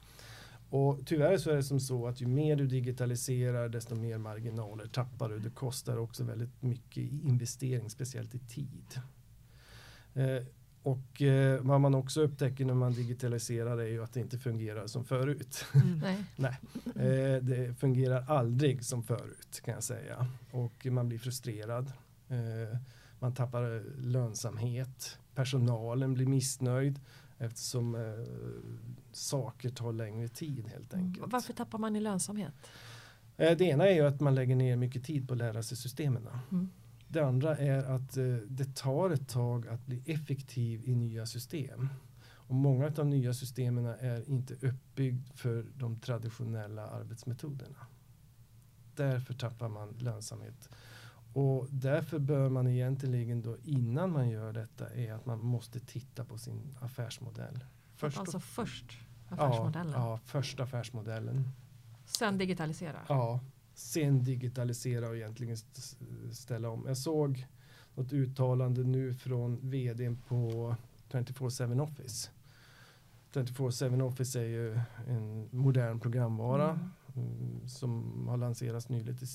Och 0.70 1.00
tyvärr 1.06 1.36
så 1.38 1.50
är 1.50 1.56
det 1.56 1.62
som 1.62 1.80
så 1.80 2.06
att 2.08 2.20
ju 2.20 2.26
mer 2.26 2.56
du 2.56 2.66
digitaliserar 2.66 3.68
desto 3.68 3.94
mer 3.94 4.18
marginaler 4.18 4.86
tappar 4.86 5.28
du. 5.28 5.38
Det 5.38 5.50
kostar 5.50 5.96
också 5.96 6.24
väldigt 6.24 6.62
mycket 6.62 6.98
i 6.98 7.20
investering, 7.24 7.90
speciellt 7.90 8.34
i 8.34 8.38
tid. 8.38 9.00
Eh, 10.86 10.92
och 10.92 11.22
eh, 11.22 11.60
vad 11.62 11.80
man 11.80 11.94
också 11.94 12.20
upptäcker 12.20 12.64
när 12.64 12.74
man 12.74 12.92
digitaliserar 12.92 13.78
är 13.78 13.86
ju 13.86 14.02
att 14.02 14.12
det 14.12 14.20
inte 14.20 14.38
fungerar 14.38 14.86
som 14.86 15.04
förut. 15.04 15.64
Mm. 15.74 16.00
Nej. 16.36 16.58
Eh, 16.86 17.42
det 17.42 17.74
fungerar 17.78 18.24
aldrig 18.28 18.84
som 18.84 19.02
förut 19.02 19.60
kan 19.64 19.74
jag 19.74 19.82
säga. 19.82 20.26
Och 20.50 20.86
man 20.86 21.08
blir 21.08 21.18
frustrerad. 21.18 21.92
Eh, 22.28 22.78
man 23.18 23.34
tappar 23.34 23.82
lönsamhet. 24.00 25.18
Personalen 25.34 26.14
blir 26.14 26.26
missnöjd 26.26 27.00
eftersom 27.38 27.94
eh, 27.94 28.02
saker 29.12 29.70
tar 29.70 29.92
längre 29.92 30.28
tid 30.28 30.68
helt 30.68 30.94
enkelt. 30.94 31.32
Varför 31.32 31.52
tappar 31.52 31.78
man 31.78 31.96
i 31.96 32.00
lönsamhet? 32.00 32.54
Eh, 33.36 33.56
det 33.56 33.64
ena 33.64 33.88
är 33.88 33.94
ju 33.94 34.06
att 34.06 34.20
man 34.20 34.34
lägger 34.34 34.56
ner 34.56 34.76
mycket 34.76 35.04
tid 35.04 35.28
på 35.28 35.34
att 35.34 35.38
lära 35.38 35.62
sig 35.62 35.76
systemen. 35.76 36.28
Mm. 36.50 36.70
Det 37.08 37.20
andra 37.20 37.56
är 37.56 37.82
att 37.82 38.16
eh, 38.16 38.24
det 38.48 38.76
tar 38.76 39.10
ett 39.10 39.28
tag 39.28 39.68
att 39.68 39.86
bli 39.86 40.02
effektiv 40.06 40.88
i 40.88 40.94
nya 40.94 41.26
system. 41.26 41.88
Och 42.48 42.54
många 42.54 42.86
av 42.86 42.92
de 42.92 43.10
nya 43.10 43.34
systemen 43.34 43.86
är 43.86 44.30
inte 44.30 44.54
uppbyggd 44.54 45.28
för 45.34 45.66
de 45.74 46.00
traditionella 46.00 46.86
arbetsmetoderna. 46.86 47.86
Därför 48.94 49.34
tappar 49.34 49.68
man 49.68 49.94
lönsamhet. 49.98 50.68
Och 51.32 51.66
därför 51.70 52.18
bör 52.18 52.48
man 52.48 52.66
egentligen 52.66 53.42
då 53.42 53.56
innan 53.62 54.12
man 54.12 54.28
gör 54.28 54.52
detta 54.52 54.94
är 54.94 55.12
att 55.12 55.26
man 55.26 55.44
måste 55.44 55.80
titta 55.80 56.24
på 56.24 56.38
sin 56.38 56.76
affärsmodell. 56.80 57.64
Först 57.96 58.18
alltså 58.18 58.40
först 58.40 58.98
ja, 59.28 59.36
affärsmodellen. 59.36 59.92
ja, 59.92 60.20
först 60.24 60.60
affärsmodellen. 60.60 61.48
Sen 62.04 62.38
digitalisera. 62.38 62.98
Ja, 63.08 63.40
sen 63.76 64.24
digitalisera 64.24 65.08
och 65.08 65.16
egentligen 65.16 65.54
st- 65.54 66.04
ställa 66.32 66.68
om. 66.70 66.84
Jag 66.86 66.96
såg 66.98 67.46
något 67.94 68.12
uttalande 68.12 68.84
nu 68.84 69.14
från 69.14 69.70
vdn 69.70 70.16
på 70.28 70.74
24-7 71.10 71.80
Office. 71.82 72.30
24-7 73.32 74.02
Office 74.02 74.40
är 74.40 74.44
ju 74.44 74.80
en 75.08 75.48
modern 75.50 76.00
programvara 76.00 76.70
Mm. 77.16 77.28
mm, 77.28 77.68
som 77.68 78.24
har 78.28 78.36
lanserats 78.36 78.88
nyligt 78.88 79.22
i, 79.22 79.26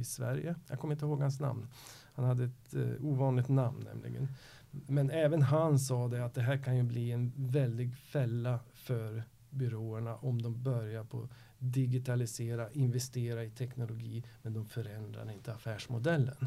i 0.00 0.04
Sverige. 0.04 0.54
Jag 0.68 0.78
kommer 0.78 0.94
inte 0.94 1.04
ihåg 1.04 1.20
hans 1.20 1.40
namn. 1.40 1.66
Han 2.14 2.24
hade 2.24 2.44
ett 2.44 2.74
eh, 2.74 3.04
ovanligt 3.06 3.48
namn 3.48 3.84
nämligen. 3.84 4.28
Men 4.70 5.10
även 5.10 5.42
han 5.42 5.78
sa 5.78 6.08
det 6.08 6.24
att 6.24 6.34
det 6.34 6.40
här 6.42 6.56
kan 6.58 6.76
ju 6.76 6.82
bli 6.82 7.12
en 7.12 7.32
väldig 7.36 7.96
fälla 7.96 8.58
för 8.74 9.24
byråerna 9.54 10.16
om 10.16 10.42
de 10.42 10.62
börjar 10.62 11.04
på 11.04 11.28
digitalisera, 11.58 12.72
investera 12.72 13.44
i 13.44 13.50
teknologi 13.50 14.24
men 14.42 14.52
de 14.52 14.66
förändrar 14.66 15.32
inte 15.32 15.54
affärsmodellen. 15.54 16.46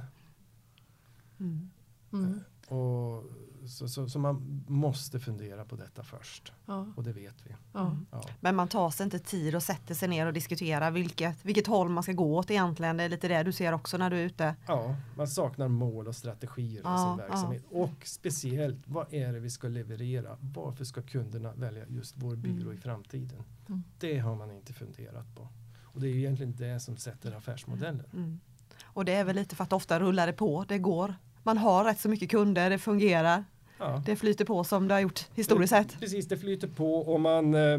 Mm. 1.40 1.70
Mm. 2.14 2.40
Och 2.68 3.24
så, 3.66 3.88
så, 3.88 4.10
så, 4.10 4.20
man 4.20 4.64
måste 4.68 5.20
fundera 5.20 5.66
på 5.66 5.76
detta 5.76 6.04
först. 6.04 6.54
Ja. 6.66 6.88
Och 6.96 7.04
det 7.04 7.14
vet 7.14 7.36
vi. 7.46 7.56
Ja. 7.74 7.98
Ja. 8.12 8.24
Men 8.40 8.56
man 8.56 8.68
tar 8.68 8.90
sig 8.90 9.04
inte 9.04 9.20
tid 9.20 9.56
och 9.56 9.64
sätter 9.64 9.96
sig 9.96 10.08
ner 10.10 10.26
och 10.28 10.34
diskuterar 10.34 10.92
vilket, 10.92 11.46
vilket 11.46 11.68
håll 11.68 11.90
man 11.90 12.04
ska 12.04 12.12
gå 12.14 12.38
åt 12.38 12.52
egentligen. 12.52 12.98
Det 12.98 13.04
är 13.04 13.10
lite 13.10 13.28
det 13.28 13.44
du 13.44 13.52
ser 13.52 13.74
också 13.74 13.98
när 13.98 14.10
du 14.10 14.18
är 14.18 14.26
ute. 14.26 14.56
ja, 14.68 14.96
man 15.16 15.28
saknar 15.28 15.68
mål 15.68 16.08
och 16.08 16.16
strategier 16.16 16.80
i 16.80 16.98
sin 16.98 17.18
verksamhet. 17.18 17.64
Och 17.72 18.06
speciellt, 18.06 18.80
vad 18.86 19.14
är 19.14 19.34
det 19.34 19.40
vi 19.40 19.50
ska 19.50 19.68
leverera? 19.68 20.38
Varför 20.40 20.84
ska 20.86 21.02
kunderna 21.02 21.54
välja 21.54 21.86
just 21.88 22.16
vår 22.18 22.36
byrå 22.36 22.62
Mm. 22.62 22.74
i 22.74 22.78
framtiden? 22.78 23.44
Mm. 23.70 23.84
Det 24.00 24.18
har 24.20 24.36
man 24.36 24.52
inte 24.52 24.74
funderat 24.74 25.36
på. 25.36 25.48
Och 25.84 26.02
det 26.02 26.08
är 26.08 26.12
ju 26.12 26.20
egentligen 26.20 26.56
det 26.56 26.80
som 26.80 26.98
sätter 26.98 27.32
affärsmodellen. 27.32 28.06
Mm. 28.14 28.40
Och 28.84 29.06
det 29.06 29.14
är 29.14 29.24
väl 29.24 29.36
lite 29.36 29.56
för 29.56 29.64
att 29.64 29.74
ofta 29.74 30.00
rullar 30.00 30.28
det 30.28 30.34
på, 30.34 30.66
det 30.68 30.78
går. 30.78 31.16
Man 31.48 31.58
har 31.58 31.84
rätt 31.84 32.00
så 32.00 32.10
mycket 32.10 32.30
kunder, 32.32 32.70
det 32.70 32.78
fungerar. 32.78 33.44
Ja. 33.80 34.02
Det 34.06 34.16
flyter 34.16 34.46
på 34.46 34.64
som 34.64 34.88
det 34.88 34.94
har 34.94 35.02
gjort 35.02 35.26
historiskt 35.36 35.70
sett. 35.70 36.00
Precis, 36.00 36.28
det 36.28 36.38
flyter 36.38 36.68
på 36.68 36.94
och 36.96 37.20
man, 37.22 37.56
eh, 37.56 37.78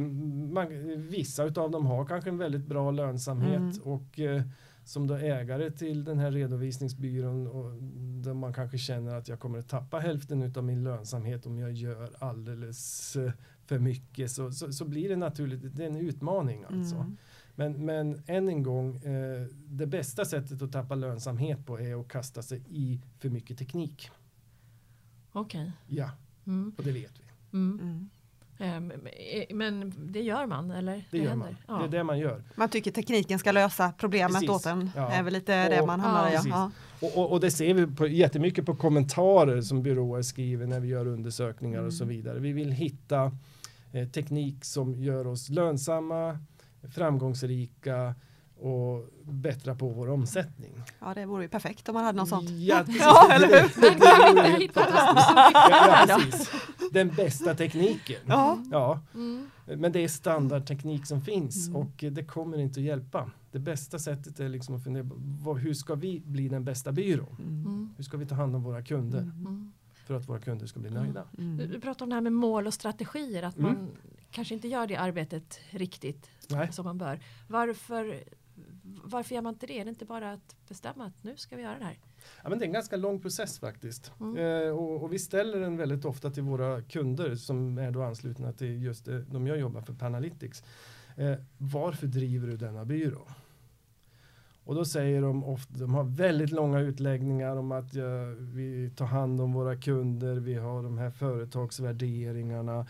man 0.52 0.66
vissa 1.08 1.44
utav 1.44 1.70
dem 1.70 1.86
har 1.86 2.04
kanske 2.04 2.30
en 2.30 2.38
väldigt 2.38 2.66
bra 2.66 2.90
lönsamhet 2.90 3.58
Mm. 3.60 3.80
och 3.82 4.20
eh, 4.20 4.42
som 4.84 5.06
då 5.06 5.14
ägare 5.14 5.70
till 5.70 6.04
den 6.04 6.18
här 6.18 6.30
redovisningsbyrån 6.30 7.46
och 7.46 7.72
där 8.24 8.34
man 8.34 8.54
kanske 8.54 8.78
känner 8.78 9.14
att 9.14 9.28
jag 9.28 9.40
kommer 9.40 9.58
att 9.58 9.68
tappa 9.68 9.98
hälften 9.98 10.42
utav 10.42 10.64
min 10.64 10.84
lönsamhet 10.84 11.46
om 11.46 11.58
jag 11.58 11.72
gör 11.72 12.10
alldeles 12.18 13.16
eh, 13.16 13.32
för 13.68 13.78
mycket 13.78 14.30
så, 14.30 14.50
så, 14.52 14.72
så 14.72 14.84
blir 14.84 15.08
det 15.08 15.16
naturligt, 15.16 15.76
det 15.76 15.82
är 15.84 15.88
en 15.88 15.96
utmaning 15.96 16.64
alltså. 16.64 16.94
Mm. 16.96 17.16
Men, 17.54 17.84
men 17.84 18.22
än 18.26 18.48
en 18.48 18.62
gång, 18.62 18.96
eh, 18.96 19.46
det 19.68 19.86
bästa 19.86 20.24
sättet 20.24 20.62
att 20.62 20.72
tappa 20.72 20.94
lönsamhet 20.94 21.66
på 21.66 21.80
är 21.80 22.00
att 22.00 22.08
kasta 22.08 22.42
sig 22.42 22.62
i 22.68 23.00
för 23.18 23.28
mycket 23.28 23.58
teknik. 23.58 24.10
Okej. 25.32 25.72
Ja, 25.86 26.10
Mm. 26.46 26.72
och 26.78 26.84
det 26.84 26.92
vet 26.92 27.12
vi. 27.20 27.24
Mm. 27.58 27.80
Mm. 27.80 28.08
Ehm, 28.60 28.90
eh, 28.90 29.56
Men 29.56 29.94
det 30.12 30.20
gör 30.22 30.46
man 30.46 30.70
eller? 30.70 31.04
Det 31.10 31.18
gör 31.18 31.28
händer? 31.28 31.56
man. 31.66 31.80
Ja. 31.80 31.86
Det 31.86 31.96
är 31.96 31.98
det 31.98 32.04
man 32.04 32.18
gör. 32.18 32.42
Man 32.56 32.68
tycker 32.68 32.90
tekniken 32.90 33.38
ska 33.38 33.52
lösa 33.52 33.92
problemet 33.98 34.32
Precis. 34.32 34.50
åt 34.50 34.66
en. 34.66 34.90
Ja. 34.96 35.08
Det 35.08 35.14
är 35.14 35.22
väl 35.22 35.32
lite 35.32 35.68
det 35.68 35.80
Och- 35.80 35.86
man 35.86 36.00
hamnar 36.00 36.30
Ja, 36.32 36.44
i. 36.46 36.48
Ja. 36.48 36.70
Och, 37.00 37.18
och, 37.18 37.32
och 37.32 37.40
det 37.40 37.50
ser 37.50 37.74
vi 37.74 37.86
på, 37.86 38.06
jättemycket 38.06 38.66
på 38.66 38.74
kommentarer 38.76 39.60
som 39.62 39.82
byråer 39.82 40.22
skriver 40.22 40.66
när 40.66 40.80
vi 40.80 40.88
gör 40.88 41.06
undersökningar 41.06 41.82
och 41.82 41.92
så 41.92 42.04
Mm. 42.04 42.16
vidare. 42.16 42.38
Vi 42.38 42.52
vill 42.52 42.72
hitta 42.72 43.32
teknik 44.12 44.64
som 44.64 44.94
gör 44.94 45.26
oss 45.26 45.48
lönsamma, 45.48 46.38
framgångsrika 46.94 48.14
och 48.60 49.04
bättra 49.24 49.74
på 49.74 49.88
vår 49.88 50.08
omsättning. 50.10 50.82
ja, 51.00 51.14
det 51.14 51.26
vore 51.26 51.42
ju 51.42 51.48
perfekt 51.48 51.88
om 51.88 51.94
man 51.94 52.04
hade 52.04 52.18
något 52.18 52.28
sånt. 52.28 52.50
Ja, 52.50 52.82
precis. 52.86 53.00
Ja, 53.02 53.32
eller 53.32 53.46
hur? 53.46 53.80
Det- 53.80 53.98
det-. 53.98 54.68
Ja, 56.08 56.18
precis. 56.30 56.50
Den 56.92 57.08
bästa 57.08 57.54
tekniken. 57.54 58.20
Ja. 58.26 58.58
Ja, 58.72 59.00
Mm. 59.14 59.50
men 59.76 59.92
det 59.92 60.04
är 60.04 60.08
standardteknik 60.08 61.06
som 61.06 61.20
finns 61.20 61.68
Mm. 61.68 61.76
och 61.82 62.04
eh, 62.04 62.12
det 62.12 62.24
kommer 62.24 62.58
inte 62.58 62.80
att 62.80 62.84
hjälpa. 62.86 63.30
Det 63.52 63.58
bästa 63.58 63.98
sättet 63.98 64.40
är 64.40 64.48
liksom 64.48 64.74
att 64.74 64.84
fundera 64.84 65.04
på 65.44 65.56
hur 65.56 65.74
ska 65.74 65.94
vi 65.94 66.20
bli 66.24 66.48
den 66.48 66.64
bästa 66.64 66.92
byrån? 66.92 67.36
Mm. 67.38 67.66
Mm. 67.66 67.90
Hur 67.96 68.04
ska 68.04 68.16
vi 68.16 68.26
ta 68.26 68.34
hand 68.34 68.56
om 68.56 68.62
våra 68.62 68.82
kunder 68.82 69.18
Mm. 69.20 69.72
För 70.08 70.14
att 70.14 70.28
våra 70.28 70.40
kunder 70.40 70.66
ska 70.66 70.80
bli 70.80 70.90
nöjda? 70.90 71.28
Du, 71.32 71.42
Mm. 71.44 71.70
du 71.70 71.80
pratar 71.80 72.04
om 72.06 72.08
det 72.10 72.14
här 72.16 72.22
med 72.22 72.32
mål 72.32 72.66
och 72.66 72.74
strategier, 72.74 73.42
att 73.42 73.56
Mm. 73.58 73.72
man 73.72 73.88
kanske 74.30 74.54
inte 74.54 74.68
gör 74.68 74.86
det 74.86 74.96
arbetet 74.96 75.60
riktigt 75.70 76.30
Nej, 76.50 76.72
som 76.72 76.84
man 76.84 76.98
bör. 76.98 77.20
Varför, 77.48 78.24
varför 79.04 79.34
gör 79.34 79.42
man 79.42 79.54
inte 79.54 79.66
det? 79.66 79.80
Är 79.80 79.84
det 79.84 79.88
inte 79.88 80.04
bara 80.04 80.32
att 80.32 80.56
bestämma 80.68 81.04
att 81.06 81.24
nu 81.24 81.36
ska 81.36 81.56
vi 81.56 81.62
göra 81.62 81.78
det 81.78 81.84
här? 81.84 81.98
ja, 82.42 82.48
men 82.48 82.58
det 82.58 82.64
är 82.64 82.66
en 82.66 82.72
ganska 82.72 82.96
lång 82.96 83.20
process 83.20 83.58
faktiskt. 83.58 84.12
Mm. 84.20 84.36
Eh, 84.36 84.70
och, 84.76 85.02
och 85.02 85.12
vi 85.12 85.18
ställer 85.18 85.60
den 85.60 85.76
väldigt 85.76 86.04
ofta 86.04 86.30
till 86.30 86.42
våra 86.42 86.82
kunder 86.82 87.34
som 87.34 87.78
är 87.78 87.90
då 87.90 88.02
anslutna 88.02 88.52
till 88.52 88.82
just 88.82 89.04
det, 89.04 89.22
de 89.22 89.46
jag 89.46 89.58
jobbar 89.58 89.80
för 89.82 89.92
Panalytics. 89.94 90.62
Eh, 91.16 91.34
varför 91.58 92.06
driver 92.06 92.48
du 92.48 92.56
denna 92.56 92.84
byrå? 92.84 93.28
Och 94.68 94.74
då 94.74 94.84
säger 94.84 95.22
de 95.22 95.44
ofta, 95.44 95.74
de 95.74 95.94
har 95.94 96.04
väldigt 96.04 96.50
långa 96.50 96.80
utläggningar 96.80 97.56
om 97.56 97.72
att 97.72 97.94
ja, 97.94 98.24
vi 98.38 98.90
tar 98.96 99.06
hand 99.06 99.40
om 99.40 99.52
våra 99.52 99.76
kunder, 99.76 100.34
vi 100.34 100.54
har 100.54 100.82
de 100.82 100.98
här 100.98 101.10
företagsvärderingarna 101.10 102.86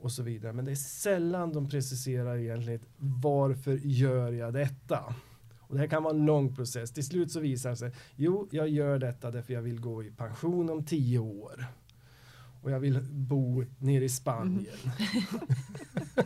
och 0.00 0.12
så 0.12 0.22
vidare. 0.22 0.52
Men 0.52 0.64
det 0.64 0.70
är 0.70 0.74
sällan 0.76 1.52
de 1.52 1.68
preciserar 1.68 2.36
egentligen 2.36 2.80
varför 2.96 3.78
gör 3.82 4.32
jag 4.32 4.52
detta? 4.54 5.14
Och 5.60 5.74
det 5.74 5.80
här 5.80 5.86
kan 5.86 6.02
vara 6.02 6.14
en 6.14 6.24
lång 6.26 6.54
process. 6.54 6.92
Till 6.92 7.06
slut 7.06 7.32
så 7.32 7.40
visar 7.40 7.70
det 7.70 7.76
sig, 7.76 7.92
jo, 8.16 8.48
jag 8.50 8.68
gör 8.68 8.98
detta 8.98 9.30
därför 9.30 9.54
jag 9.54 9.62
vill 9.62 9.80
gå 9.80 10.02
i 10.02 10.10
pension 10.10 10.70
om 10.70 10.84
tio 10.84 11.18
år. 11.18 11.64
Och 12.62 12.70
jag 12.70 12.80
vill 12.80 13.00
bo 13.10 13.64
nere 13.78 14.04
i 14.04 14.08
Spanien 14.08 14.74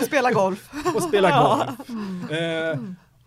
Och 0.00 0.06
spela 0.06 0.32
golf. 0.32 0.70
och 0.96 1.02
spela 1.02 1.28
Ja. 1.28 1.74
golf. 1.88 2.30
Eh, 2.30 2.78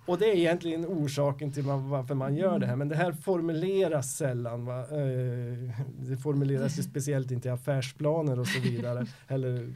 och 0.05 0.17
det 0.17 0.25
är 0.25 0.35
egentligen 0.35 0.85
orsaken 0.85 1.51
till 1.51 1.63
varför 1.63 2.15
man 2.15 2.35
gör 2.35 2.59
det 2.59 2.65
här. 2.65 2.75
Men 2.75 2.89
det 2.89 2.95
här 2.95 3.11
formuleras 3.11 4.17
sällan. 4.17 4.65
Va? 4.65 4.79
Eh, 4.79 5.69
det 5.99 6.17
formuleras 6.17 6.79
ju 6.79 6.83
speciellt 6.83 7.31
inte 7.31 7.47
i 7.47 7.51
affärsplaner 7.51 8.39
och 8.39 8.47
så 8.47 8.59
vidare. 8.59 9.05
Eller 9.27 9.57
mm, 9.57 9.75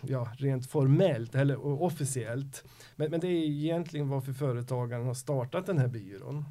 ja, 0.00 0.28
rent 0.38 0.66
formellt 0.66 1.34
eller 1.34 1.82
officiellt. 1.82 2.64
Men, 2.96 3.10
men 3.10 3.20
det 3.20 3.26
är 3.26 3.44
egentligen 3.44 4.08
varför 4.08 4.32
företagaren 4.32 5.06
har 5.06 5.14
startat 5.14 5.66
den 5.66 5.78
här 5.78 5.88
byrån. 5.88 6.44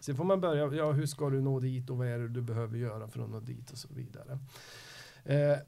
Sen 0.00 0.16
får 0.16 0.24
man 0.24 0.40
börja, 0.40 0.74
ja 0.74 0.92
hur 0.92 1.06
ska 1.06 1.30
du 1.30 1.40
nå 1.40 1.60
dit 1.60 1.90
och 1.90 1.96
vad 1.96 2.08
är 2.08 2.18
det 2.18 2.28
du 2.28 2.42
behöver 2.42 2.78
göra 2.78 3.08
för 3.08 3.20
att 3.20 3.30
nå 3.30 3.40
dit 3.40 3.70
och 3.70 3.78
så 3.78 3.88
vidare. 3.94 4.38
Eh, 5.24 5.58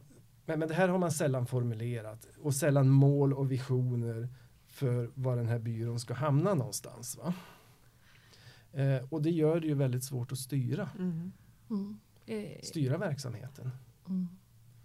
men, 0.47 0.59
men 0.59 0.69
det 0.69 0.75
här 0.75 0.89
har 0.89 0.99
man 0.99 1.11
sällan 1.11 1.47
formulerat 1.47 2.29
och 2.43 2.55
sällan 2.55 2.89
mål 2.89 3.33
och 3.33 3.53
visioner 3.53 4.29
för 4.77 5.11
var 5.15 5.37
den 5.37 5.49
här 5.49 5.59
byrån 5.59 6.01
ska 6.01 6.15
hamna 6.15 6.55
någonstans. 6.55 7.17
Va? 7.19 7.35
Eh, 8.73 9.05
och 9.11 9.23
det 9.23 9.31
gör 9.31 9.61
det 9.61 9.67
ju 9.67 9.75
väldigt 9.75 10.05
svårt 10.05 10.33
att 10.33 10.39
styra, 10.39 10.89
Mm. 10.99 11.33
Mm. 11.71 11.99
Eh, 12.27 12.61
styra 12.63 12.99
verksamheten. 12.99 13.71
mm. 14.09 14.29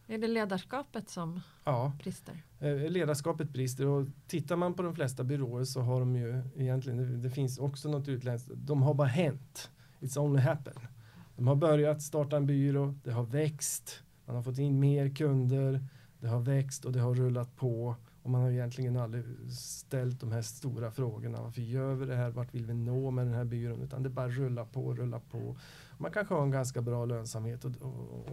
Är 0.07 0.17
det 0.17 0.27
ledarskapet 0.27 1.09
som 1.09 1.39
Ja, 1.63 1.93
brister? 2.03 2.43
eh, 2.59 2.89
ledarskapet 2.89 3.49
brister 3.49 3.85
och 3.87 4.07
tittar 4.27 4.55
man 4.55 4.73
på 4.73 4.83
de 4.83 4.95
flesta 4.95 5.23
byråer 5.23 5.63
så 5.63 5.81
har 5.81 5.99
de 5.99 6.15
ju 6.15 6.43
egentligen, 6.55 6.97
det, 6.97 7.17
det 7.17 7.29
finns 7.29 7.59
också 7.59 7.89
något 7.89 8.07
utländskt, 8.07 8.49
de 8.55 8.81
har 8.81 8.93
bara 8.93 9.07
hänt. 9.07 9.71
It's 9.99 10.17
only 10.19 10.41
happened. 10.41 10.87
De 11.35 11.47
har 11.47 11.55
börjat 11.55 12.01
starta 12.01 12.37
en 12.37 12.45
byrå, 12.45 12.95
det 13.03 13.11
har 13.11 13.23
växt, 13.23 14.03
man 14.25 14.35
har 14.35 14.43
fått 14.43 14.57
in 14.57 14.79
mer 14.79 15.15
kunder, 15.15 15.83
det 16.19 16.27
har 16.27 16.39
växt 16.39 16.85
och 16.85 16.91
det 16.91 16.99
har 16.99 17.15
rullat 17.15 17.55
på 17.55 17.95
och 18.23 18.29
man 18.29 18.41
har 18.41 18.51
egentligen 18.51 18.97
aldrig 18.97 19.23
ställt 19.51 20.19
de 20.19 20.31
här 20.31 20.41
stora 20.41 20.91
frågorna. 20.91 21.41
Varför 21.41 21.61
gör 21.61 21.93
vi 21.93 22.05
det 22.05 22.15
här? 22.15 22.29
Vart 22.29 22.53
vill 22.53 22.65
vi 22.65 22.73
nå 22.73 23.11
med 23.11 23.25
den 23.25 23.33
här 23.33 23.43
byrån? 23.45 23.81
Utan 23.81 24.03
det 24.03 24.09
bara 24.09 24.29
rullar 24.29 24.65
på, 24.65 24.93
rullar 24.93 25.19
på. 25.19 25.57
Man 25.97 26.11
kanske 26.11 26.33
har 26.33 26.43
en 26.43 26.51
ganska 26.51 26.81
bra 26.81 27.05
lönsamhet 27.05 27.65
och, 27.65 27.71
och, 27.81 28.27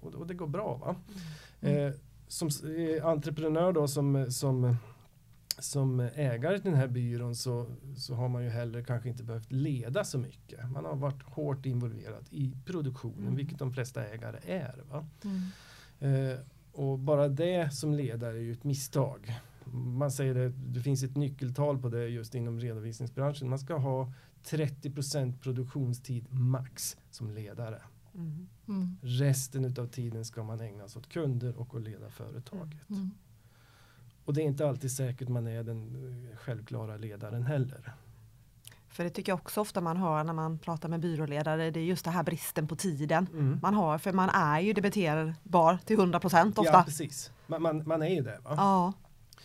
och, 0.00 0.14
och 0.14 0.26
det 0.26 0.34
går 0.34 0.46
bra. 0.46 0.76
Va? 0.76 0.96
Eh, 1.68 1.92
som 2.28 2.48
eh, 2.48 3.06
entreprenör 3.06 3.72
då 3.72 3.88
som, 3.88 4.26
som, 4.32 4.76
som 5.58 6.00
ägare 6.00 6.58
till 6.58 6.70
den 6.70 6.80
här 6.80 6.88
byrån 6.88 7.36
så, 7.36 7.66
så 7.96 8.14
har 8.14 8.28
man 8.28 8.44
ju 8.44 8.48
heller 8.50 8.82
kanske 8.82 9.08
inte 9.08 9.22
behövt 9.24 9.52
leda 9.52 10.04
så 10.04 10.18
mycket. 10.18 10.70
Man 10.70 10.84
har 10.84 10.96
varit 10.96 11.22
hårt 11.22 11.66
involverad 11.66 12.26
i 12.30 12.56
produktionen, 12.66 13.18
Mm. 13.22 13.36
vilket 13.36 13.58
de 13.58 13.72
flesta 13.72 14.04
ägare 14.04 14.38
är. 14.46 14.82
Va? 14.90 15.06
Mm. 15.24 16.30
Eh, 16.32 16.38
och 16.72 16.98
bara 16.98 17.28
det 17.28 17.74
som 17.74 17.94
ledare 17.94 18.36
är 18.36 18.42
ju 18.42 18.52
ett 18.52 18.64
misstag. 18.64 19.40
Man 19.74 20.10
säger 20.10 20.34
det, 20.34 20.48
det 20.48 20.80
finns 20.80 21.02
ett 21.02 21.16
nyckeltal 21.16 21.78
på 21.78 21.88
det 21.88 22.08
just 22.08 22.34
inom 22.34 22.60
redovisningsbranschen. 22.60 23.48
Man 23.48 23.58
ska 23.58 23.76
ha 23.76 24.12
30% 24.44 25.38
produktionstid 25.38 26.32
max 26.32 26.96
som 27.10 27.30
ledare. 27.30 27.82
Mm. 28.14 28.48
Mm. 28.68 28.96
Resten 29.02 29.64
utav 29.64 29.86
tiden 29.86 30.24
ska 30.24 30.42
man 30.42 30.60
ägna 30.60 30.88
sig 30.88 31.00
åt 31.00 31.08
kunder 31.08 31.56
och 31.56 31.74
att 31.74 31.82
leda 31.82 32.10
företaget. 32.10 32.90
Mm. 32.90 33.10
Och 34.24 34.34
det 34.34 34.42
är 34.42 34.44
inte 34.44 34.68
alltid 34.68 34.92
säkert 34.92 35.28
man 35.28 35.46
är 35.46 35.62
den 35.62 36.28
självklara 36.36 36.96
ledaren 36.96 37.42
heller. 37.42 37.94
För 38.92 39.04
det 39.04 39.10
tycker 39.10 39.32
jag 39.32 39.38
också 39.38 39.60
ofta 39.60 39.80
man 39.80 39.96
hör 39.96 40.24
när 40.24 40.32
man 40.32 40.58
pratar 40.58 40.88
med 40.88 41.00
byråledare, 41.00 41.70
det 41.70 41.80
är 41.80 41.84
just 41.84 42.04
det 42.04 42.10
här 42.10 42.22
bristen 42.22 42.66
på 42.68 42.76
tiden 42.76 43.28
Mm. 43.32 43.58
man 43.62 43.74
har, 43.74 43.98
för 43.98 44.12
man 44.12 44.28
är 44.28 44.60
ju 44.60 44.72
debiterbar 44.72 45.78
till 45.84 45.96
100 45.98 46.20
procent 46.20 46.58
ofta. 46.58 46.72
Ja, 46.72 46.82
precis. 46.84 47.32
Man, 47.46 47.62
man, 47.62 47.82
man 47.86 48.02
är 48.02 48.08
ju 48.14 48.20
det. 48.22 48.38
Va? 48.44 48.54
Ja. 48.56 48.92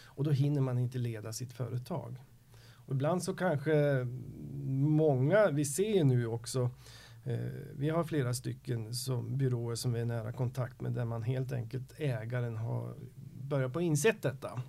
Och 0.05 0.23
då 0.23 0.31
hinner 0.31 0.61
man 0.61 0.77
inte 0.77 0.97
leda 0.97 1.33
sitt 1.33 1.53
företag. 1.53 2.17
Och 2.85 2.93
ibland 2.93 3.23
så 3.23 3.33
kanske 3.35 4.05
många, 4.75 5.49
vi 5.51 5.65
ser 5.65 6.03
nu 6.03 6.27
också, 6.27 6.69
eh, 7.23 7.37
vi 7.75 7.89
har 7.89 8.03
flera 8.03 8.33
stycken 8.33 8.93
som 8.93 9.37
byråer 9.37 9.75
som 9.75 9.93
vi 9.93 9.99
är 9.99 10.05
nära 10.05 10.31
kontakt 10.33 10.81
med 10.81 10.91
där 10.91 11.05
man 11.05 11.23
helt 11.23 11.51
enkelt 11.51 11.93
ägaren 11.97 12.57
har 12.57 12.95
börjat 13.41 13.73
på 13.73 13.81
insett 13.81 14.21
detta 14.21 14.61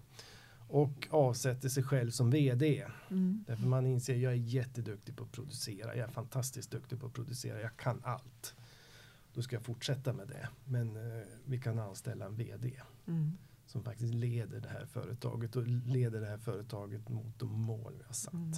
och 0.68 1.08
avsätter 1.10 1.68
sig 1.68 1.82
själv 1.82 2.10
som 2.10 2.30
vd. 2.30 2.86
Mm. 3.10 3.44
Därför 3.46 3.66
man 3.66 3.86
inser 3.86 4.16
jag 4.16 4.32
är 4.32 4.36
jätteduktig 4.36 5.16
på 5.16 5.24
att 5.24 5.32
producera, 5.32 5.96
jag 5.96 6.08
är 6.08 6.12
fantastiskt 6.12 6.70
duktig 6.70 7.00
på 7.00 7.06
att 7.06 7.12
producera, 7.14 7.60
jag 7.60 7.76
kan 7.76 8.00
allt. 8.04 8.54
då 9.34 9.42
ska 9.42 9.56
jag 9.56 9.62
fortsätta 9.62 10.12
med 10.12 10.28
det. 10.28 10.48
Men 10.64 10.96
eh, 10.96 11.26
vi 11.44 11.58
kan 11.60 11.78
anställa 11.78 12.26
en 12.26 12.36
VD 12.36 12.72
Mm. 13.06 13.32
som 13.66 13.82
faktiskt 13.84 14.14
leder 14.14 14.60
det 14.60 14.68
här 14.68 14.86
företaget 14.86 15.56
och 15.56 15.66
leder 15.66 16.20
det 16.20 16.26
här 16.26 16.38
företaget 16.38 17.08
mot 17.08 17.38
de 17.38 17.60
mål 17.60 17.94
vi 17.98 18.04
har 18.06 18.12
satt. 18.12 18.32
Mm. 18.34 18.52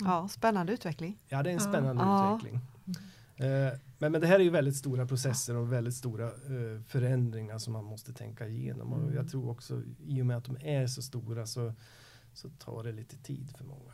Ja, 0.00 0.28
spännande 0.28 0.72
utveckling. 0.72 1.18
Ja, 1.28 1.42
det 1.42 1.50
är 1.50 1.54
en 1.54 1.60
Ja. 1.64 1.68
spännande 1.70 2.02
Ja. 2.02 2.36
utveckling. 2.36 2.60
Eh, 2.86 2.94
men, 3.36 4.12
men 4.12 4.20
det 4.20 4.26
här 4.26 4.34
är 4.40 4.44
ju 4.44 4.50
väldigt 4.50 4.76
stora 4.76 5.06
processer 5.06 5.56
och 5.56 5.72
väldigt 5.72 5.94
stora 5.94 6.26
eh, 6.26 6.82
förändringar 6.86 7.58
som 7.58 7.72
man 7.72 7.84
måste 7.84 8.12
tänka 8.12 8.48
igenom. 8.48 8.92
Och 8.92 9.02
Mm. 9.02 9.14
jag 9.14 9.30
tror 9.30 9.50
också 9.50 9.82
i 10.06 10.22
och 10.22 10.26
med 10.26 10.36
att 10.36 10.44
de 10.44 10.56
är 10.60 10.86
så 10.86 11.02
stora 11.02 11.46
så, 11.46 11.72
så 12.32 12.48
tar 12.48 12.84
det 12.84 12.92
lite 12.92 13.16
tid 13.16 13.54
för 13.58 13.64
många. 13.64 13.92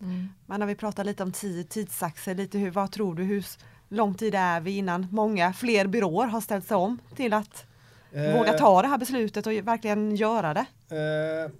Mm. 0.00 0.28
Men 0.46 0.60
när 0.60 0.66
vi 0.66 0.74
pratar 0.74 1.04
lite 1.04 1.22
om 1.22 1.32
tid, 1.32 1.68
tidsaxel, 1.68 2.36
lite 2.36 2.58
hur, 2.58 2.70
vad 2.70 2.92
tror 2.92 3.14
du, 3.14 3.22
hur 3.22 3.46
lång 3.88 4.14
tid 4.14 4.34
är 4.34 4.60
vi 4.60 4.76
innan 4.76 5.06
många 5.10 5.52
fler 5.52 5.86
byråer 5.86 6.26
har 6.26 6.40
ställt 6.40 6.66
sig 6.66 6.76
om 6.76 6.98
till 7.16 7.32
att 7.32 7.66
Eh, 8.12 8.36
våga 8.38 8.52
ta 8.52 8.82
det 8.82 8.88
här 8.88 8.98
beslutet 8.98 9.46
och 9.46 9.52
verkligen 9.52 10.16
göra 10.16 10.54
det? 10.54 10.66
Eh, 10.96 11.50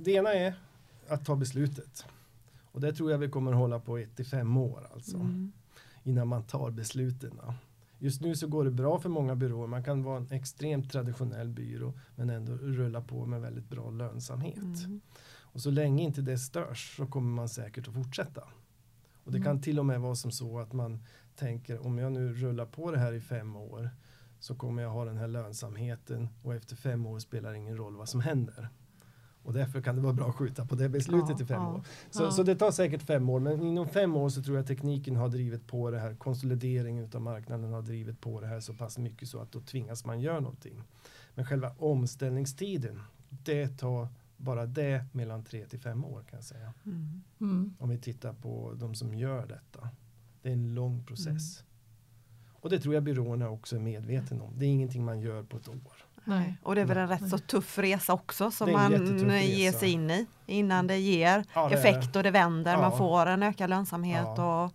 det 0.00 0.10
ena 0.10 0.34
är 0.34 0.54
att 1.08 1.24
ta 1.24 1.36
beslutet. 1.36 2.04
Och 2.72 2.80
det 2.80 2.92
tror 2.92 3.10
jag 3.10 3.18
vi 3.18 3.28
kommer 3.28 3.52
hålla 3.52 3.78
på 3.78 3.98
ett 3.98 4.16
till 4.16 4.26
fem 4.26 4.56
år 4.56 4.88
alltså. 4.94 5.16
Mm. 5.16 5.52
Innan 6.02 6.28
man 6.28 6.42
tar 6.42 6.70
besluten. 6.70 7.40
Just 7.98 8.20
nu 8.20 8.36
så 8.36 8.46
går 8.46 8.64
det 8.64 8.70
bra 8.70 8.98
för 8.98 9.08
många 9.08 9.36
byråer. 9.36 9.66
Man 9.66 9.84
kan 9.84 10.02
vara 10.02 10.16
en 10.16 10.32
extremt 10.32 10.92
traditionell 10.92 11.48
byrå 11.48 11.92
men 12.16 12.30
ändå 12.30 12.52
rulla 12.52 13.00
på 13.00 13.26
med 13.26 13.40
väldigt 13.40 13.68
bra 13.68 13.90
lönsamhet. 13.90 14.84
Mm. 14.84 15.00
Och 15.52 15.60
så 15.60 15.70
länge 15.70 16.02
inte 16.02 16.22
det 16.22 16.38
störs 16.38 16.96
så 16.96 17.06
kommer 17.06 17.30
man 17.30 17.48
säkert 17.48 17.88
att 17.88 17.94
fortsätta. 17.94 18.40
Och 19.24 19.32
det 19.32 19.38
Mm. 19.38 19.44
kan 19.44 19.60
till 19.62 19.78
och 19.78 19.86
med 19.86 20.00
vara 20.00 20.14
som 20.14 20.30
så 20.30 20.58
att 20.58 20.72
man 20.72 20.98
tänker 21.36 21.86
om 21.86 21.98
jag 21.98 22.12
nu 22.12 22.32
rullar 22.34 22.66
på 22.66 22.90
det 22.90 22.98
här 22.98 23.12
i 23.12 23.20
fem 23.20 23.56
år 23.56 23.90
så 24.40 24.54
kommer 24.54 24.82
jag 24.82 24.90
ha 24.90 25.04
den 25.04 25.16
här 25.16 25.28
lönsamheten 25.28 26.28
och 26.42 26.54
efter 26.54 26.76
fem 26.76 27.06
år 27.06 27.18
spelar 27.18 27.50
det 27.50 27.56
ingen 27.58 27.76
roll 27.76 27.96
vad 27.96 28.08
som 28.08 28.20
händer. 28.20 28.68
Och 29.42 29.52
därför 29.52 29.80
kan 29.80 29.96
det 29.96 30.02
vara 30.02 30.12
bra 30.12 30.28
att 30.28 30.34
skjuta 30.34 30.66
på 30.66 30.74
det 30.74 30.88
beslutet 30.88 31.36
Ja, 31.38 31.44
i 31.44 31.46
fem 31.46 31.62
ja. 31.62 31.74
år. 31.74 31.82
Så, 32.10 32.22
Ja. 32.22 32.30
så 32.30 32.42
det 32.42 32.54
tar 32.56 32.70
säkert 32.70 33.02
fem 33.02 33.28
år 33.28 33.40
men 33.40 33.62
inom 33.62 33.88
fem 33.88 34.16
år 34.16 34.28
så 34.28 34.42
tror 34.42 34.56
jag 34.56 34.66
tekniken 34.66 35.16
har 35.16 35.28
drivit 35.28 35.66
på 35.66 35.90
det 35.90 35.98
här. 35.98 36.14
Konsolideringen 36.14 37.10
av 37.14 37.22
marknaden 37.22 37.72
har 37.72 37.82
drivit 37.82 38.20
på 38.20 38.40
det 38.40 38.46
här 38.46 38.60
så 38.60 38.74
pass 38.74 38.98
mycket 38.98 39.28
så 39.28 39.40
att 39.40 39.52
då 39.52 39.60
tvingas 39.60 40.04
man 40.04 40.20
göra 40.20 40.40
någonting. 40.40 40.82
Men 41.34 41.44
själva 41.46 41.74
omställningstiden 41.78 43.02
det 43.28 43.68
tar 43.68 44.08
bara 44.36 44.66
det 44.66 45.04
mellan 45.12 45.44
tre 45.44 45.66
till 45.66 45.80
fem 45.80 46.04
år 46.04 46.22
kan 46.22 46.36
jag 46.36 46.44
säga. 46.44 46.72
Mm. 46.86 47.22
Mm. 47.40 47.74
Om 47.78 47.88
vi 47.88 47.98
tittar 47.98 48.32
på 48.32 48.72
de 48.76 48.94
som 48.94 49.14
gör 49.14 49.46
detta. 49.46 49.88
Det 50.42 50.48
är 50.48 50.52
en 50.52 50.74
lång 50.74 51.04
process. 51.04 51.60
Mm. 51.60 51.66
Och 52.52 52.70
det 52.70 52.80
tror 52.80 52.94
jag 52.94 53.02
byråerna 53.02 53.50
också 53.50 53.76
är 53.76 53.80
medvetna 53.80 54.42
om. 54.44 54.52
Det 54.58 54.66
är 54.66 54.68
ingenting 54.70 55.04
man 55.04 55.20
gör 55.20 55.42
på 55.42 55.56
ett 55.56 55.68
år. 55.68 55.76
Nej. 56.24 56.56
Och 56.62 56.74
det 56.74 56.80
är 56.80 56.84
väl 56.84 56.96
en 56.96 57.08
rätt 57.08 57.28
så 57.30 57.38
tuff 57.38 57.78
resa 57.78 58.12
också 58.12 58.50
som 58.50 58.72
man 58.72 58.92
ger 58.92 59.66
resa. 59.66 59.78
sig 59.78 59.90
in 59.90 60.10
i 60.10 60.26
innan 60.46 60.86
det 60.86 60.98
ger 60.98 61.44
Ja, 61.54 61.68
det 61.68 61.74
effekt 61.74 62.16
och 62.16 62.22
det 62.22 62.30
vänder, 62.30 62.76
man 62.76 62.90
Ja. 62.92 62.98
får 62.98 63.26
en 63.26 63.42
ökad 63.42 63.70
lönsamhet 63.70 64.26
Ja. 64.36 64.64
och 64.64 64.72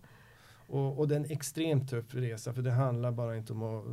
Och, 0.68 0.98
och 0.98 1.08
det 1.08 1.14
är 1.14 1.20
en 1.20 1.30
extremt 1.30 1.90
tuff 1.90 2.14
resa 2.14 2.52
för 2.52 2.62
det 2.62 2.70
handlar 2.72 3.12
bara 3.12 3.36
inte 3.36 3.52
om 3.52 3.62
att 3.62 3.84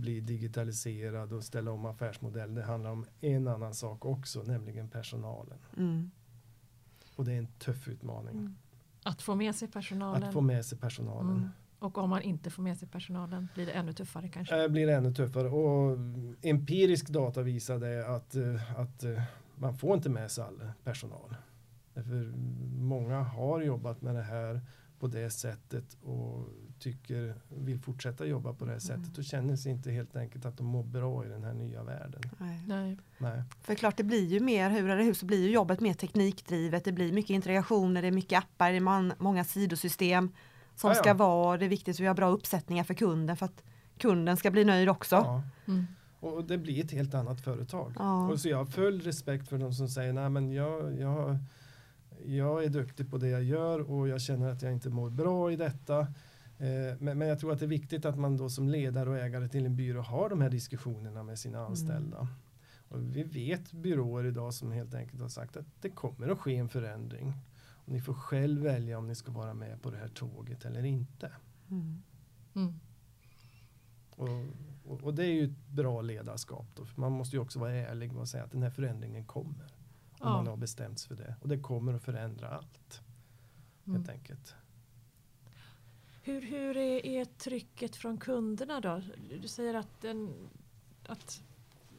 bli 0.00 0.20
digitaliserad 0.20 1.32
och 1.32 1.44
ställa 1.44 1.70
om 1.70 1.84
affärsmodell. 1.86 2.54
Det 2.54 2.64
handlar 2.64 2.90
om 2.90 3.06
en 3.20 3.48
annan 3.48 3.74
sak 3.74 4.04
också, 4.04 4.42
nämligen 4.42 4.88
personalen. 4.88 5.58
mm. 5.76 6.10
Och 7.16 7.24
det 7.24 7.32
är 7.32 7.38
en 7.38 7.46
tuff 7.58 7.88
utmaning. 7.88 8.34
Mm. 8.34 8.56
Att 9.02 9.22
få 9.22 9.34
med 9.34 9.54
sig 9.54 9.68
personalen. 9.68 10.22
Att 10.22 10.32
få 10.32 10.40
med 10.40 10.64
sig 10.64 10.78
personalen. 10.78 11.30
Mm. 11.36 11.48
Och 11.84 11.98
om 11.98 12.10
man 12.10 12.22
inte 12.22 12.50
får 12.50 12.62
med 12.62 12.78
sig 12.78 12.88
personalen 12.88 13.48
blir 13.54 13.66
det 13.66 13.72
ännu 13.72 13.92
tuffare 13.92 14.28
kanske. 14.28 14.56
Det 14.56 14.68
blir 14.68 14.88
ännu 14.88 15.14
tuffare 15.14 15.48
och 15.48 15.98
empirisk 16.42 17.08
data 17.08 17.42
visar 17.42 17.78
det 17.78 18.06
att, 18.06 18.34
eh, 18.34 18.80
att 18.80 19.04
eh, 19.04 19.22
man 19.54 19.78
får 19.78 19.94
inte 19.94 20.08
med 20.08 20.30
sig 20.30 20.44
all 20.44 20.70
personal. 20.84 21.36
Därför 21.94 22.32
många 22.78 23.20
har 23.20 23.60
jobbat 23.60 24.02
med 24.02 24.14
det 24.14 24.22
här 24.22 24.60
på 24.98 25.06
det 25.06 25.30
sättet 25.30 25.96
och 26.02 26.48
tycker 26.78 27.34
vill 27.48 27.78
fortsätta 27.78 28.26
jobba 28.26 28.52
på 28.52 28.64
det 28.64 28.72
här 28.72 28.78
sättet 28.78 29.18
och 29.18 29.24
känner 29.24 29.56
sig 29.56 29.72
inte 29.72 29.90
helt 29.90 30.16
enkelt 30.16 30.44
att 30.44 30.56
de 30.56 30.66
mår 30.66 30.82
bra 30.82 31.24
i 31.24 31.28
den 31.28 31.44
här 31.44 31.54
nya 31.54 31.82
världen. 31.82 32.22
Nej. 32.38 32.60
Nej. 32.66 32.98
Nej. 33.18 33.42
För 33.60 33.74
klart 33.74 33.96
det 33.96 34.04
blir 34.04 34.26
ju 34.26 34.40
mer, 34.40 34.70
hur 34.70 34.90
eller 34.90 35.02
hur, 35.02 35.14
så 35.14 35.26
blir 35.26 35.42
ju 35.42 35.50
jobbet 35.50 35.80
mer 35.80 35.94
teknikdrivet, 35.94 36.84
det 36.84 36.92
blir 36.92 37.12
mycket 37.12 37.30
integrationer, 37.30 38.02
det 38.02 38.08
är 38.08 38.12
mycket 38.12 38.38
appar, 38.38 38.70
det 38.70 38.76
är 38.76 38.80
man, 38.80 39.12
många 39.18 39.44
sidosystem 39.44 40.32
som 40.76 40.90
Ja, 40.90 40.96
ja. 40.96 41.02
ska 41.02 41.14
vara, 41.14 41.56
det 41.56 41.64
är 41.64 41.68
viktigt 41.68 41.96
att 41.96 42.00
vi 42.00 42.06
har 42.06 42.14
bra 42.14 42.28
uppsättningar 42.28 42.84
för 42.84 42.94
kunden 42.94 43.36
för 43.36 43.46
att 43.46 43.62
kunden 43.98 44.36
ska 44.36 44.50
bli 44.50 44.64
nöjd 44.64 44.88
också. 44.88 45.16
Ja. 45.16 45.42
Mm. 45.66 45.86
Och 46.20 46.44
det 46.44 46.58
blir 46.58 46.84
ett 46.84 46.90
helt 46.90 47.14
annat 47.14 47.40
företag. 47.40 47.92
Och 48.30 48.40
så 48.40 48.48
jag 48.48 48.56
har 48.56 48.66
full 48.66 49.00
respekt 49.00 49.48
för 49.48 49.58
de 49.58 49.72
som 49.72 49.88
säger 49.88 50.12
nej 50.12 50.30
men 50.30 50.52
jag, 50.52 51.00
jag, 51.00 51.38
jag 52.24 52.64
är 52.64 52.68
duktig 52.68 53.10
på 53.10 53.18
det 53.18 53.28
jag 53.28 53.44
gör 53.44 53.90
och 53.90 54.08
jag 54.08 54.20
känner 54.20 54.52
att 54.52 54.62
jag 54.62 54.72
inte 54.72 54.90
mår 54.90 55.10
bra 55.10 55.52
i 55.52 55.56
detta. 55.56 56.00
Eh, 56.58 56.96
men, 56.98 57.20
jag 57.20 57.40
tror 57.40 57.52
att 57.52 57.58
det 57.58 57.64
är 57.64 57.68
viktigt 57.68 58.04
att 58.04 58.18
man 58.18 58.36
då 58.36 58.48
som 58.48 58.68
ledare 58.68 59.10
och 59.10 59.18
ägare 59.18 59.48
till 59.48 59.66
en 59.66 59.76
byrå 59.76 60.00
har 60.00 60.28
de 60.28 60.40
här 60.40 60.50
diskussionerna 60.50 61.22
med 61.22 61.38
sina 61.38 61.66
anställda. 61.66 62.28
Och 62.88 63.16
vi 63.16 63.22
vet 63.22 63.72
byråer 63.72 64.26
idag 64.26 64.54
som 64.54 64.72
helt 64.72 64.94
enkelt 64.94 65.20
har 65.22 65.28
sagt 65.28 65.56
att 65.56 65.66
det 65.80 65.90
kommer 65.90 66.28
att 66.28 66.38
ske 66.38 66.56
en 66.56 66.68
förändring. 66.68 67.32
Ni 67.84 68.00
får 68.00 68.14
själv 68.14 68.62
välja 68.62 68.98
om 68.98 69.06
ni 69.06 69.14
ska 69.14 69.32
vara 69.32 69.54
med 69.54 69.82
på 69.82 69.90
det 69.90 69.96
här 69.96 70.08
tåget 70.08 70.64
eller 70.64 70.84
inte. 70.84 71.32
Mm. 71.70 72.02
Mm. 72.54 72.80
Och, 74.10 74.28
och, 74.84 75.02
och 75.02 75.14
det 75.14 75.24
är 75.24 75.32
ju 75.32 75.44
ett 75.44 75.68
bra 75.68 76.02
ledarskap. 76.02 76.66
Då, 76.74 76.86
man 76.94 77.12
måste 77.12 77.36
ju 77.36 77.42
också 77.42 77.58
vara 77.58 77.72
ärlig 77.72 78.16
och 78.16 78.28
säga 78.28 78.44
att 78.44 78.52
den 78.52 78.62
här 78.62 78.70
förändringen 78.70 79.24
kommer. 79.24 79.74
Om 80.10 80.18
Ja. 80.28 80.36
man 80.36 80.46
har 80.46 80.56
bestämt 80.56 80.98
sig 80.98 81.08
för 81.08 81.24
det. 81.24 81.36
Och 81.40 81.48
det 81.48 81.58
kommer 81.58 81.94
att 81.94 82.02
förändra 82.02 82.48
allt. 82.48 83.00
Mm. 83.86 83.96
Helt 83.96 84.10
enkelt. 84.10 84.54
Hur, 86.22 86.40
hur 86.40 86.76
är, 86.76 87.06
är 87.06 87.24
trycket 87.24 87.96
från 87.96 88.18
kunderna 88.18 88.80
då? 88.80 89.02
Du 89.40 89.48
säger 89.48 89.74
att 89.74 90.04
en, 90.04 90.48
att 91.06 91.42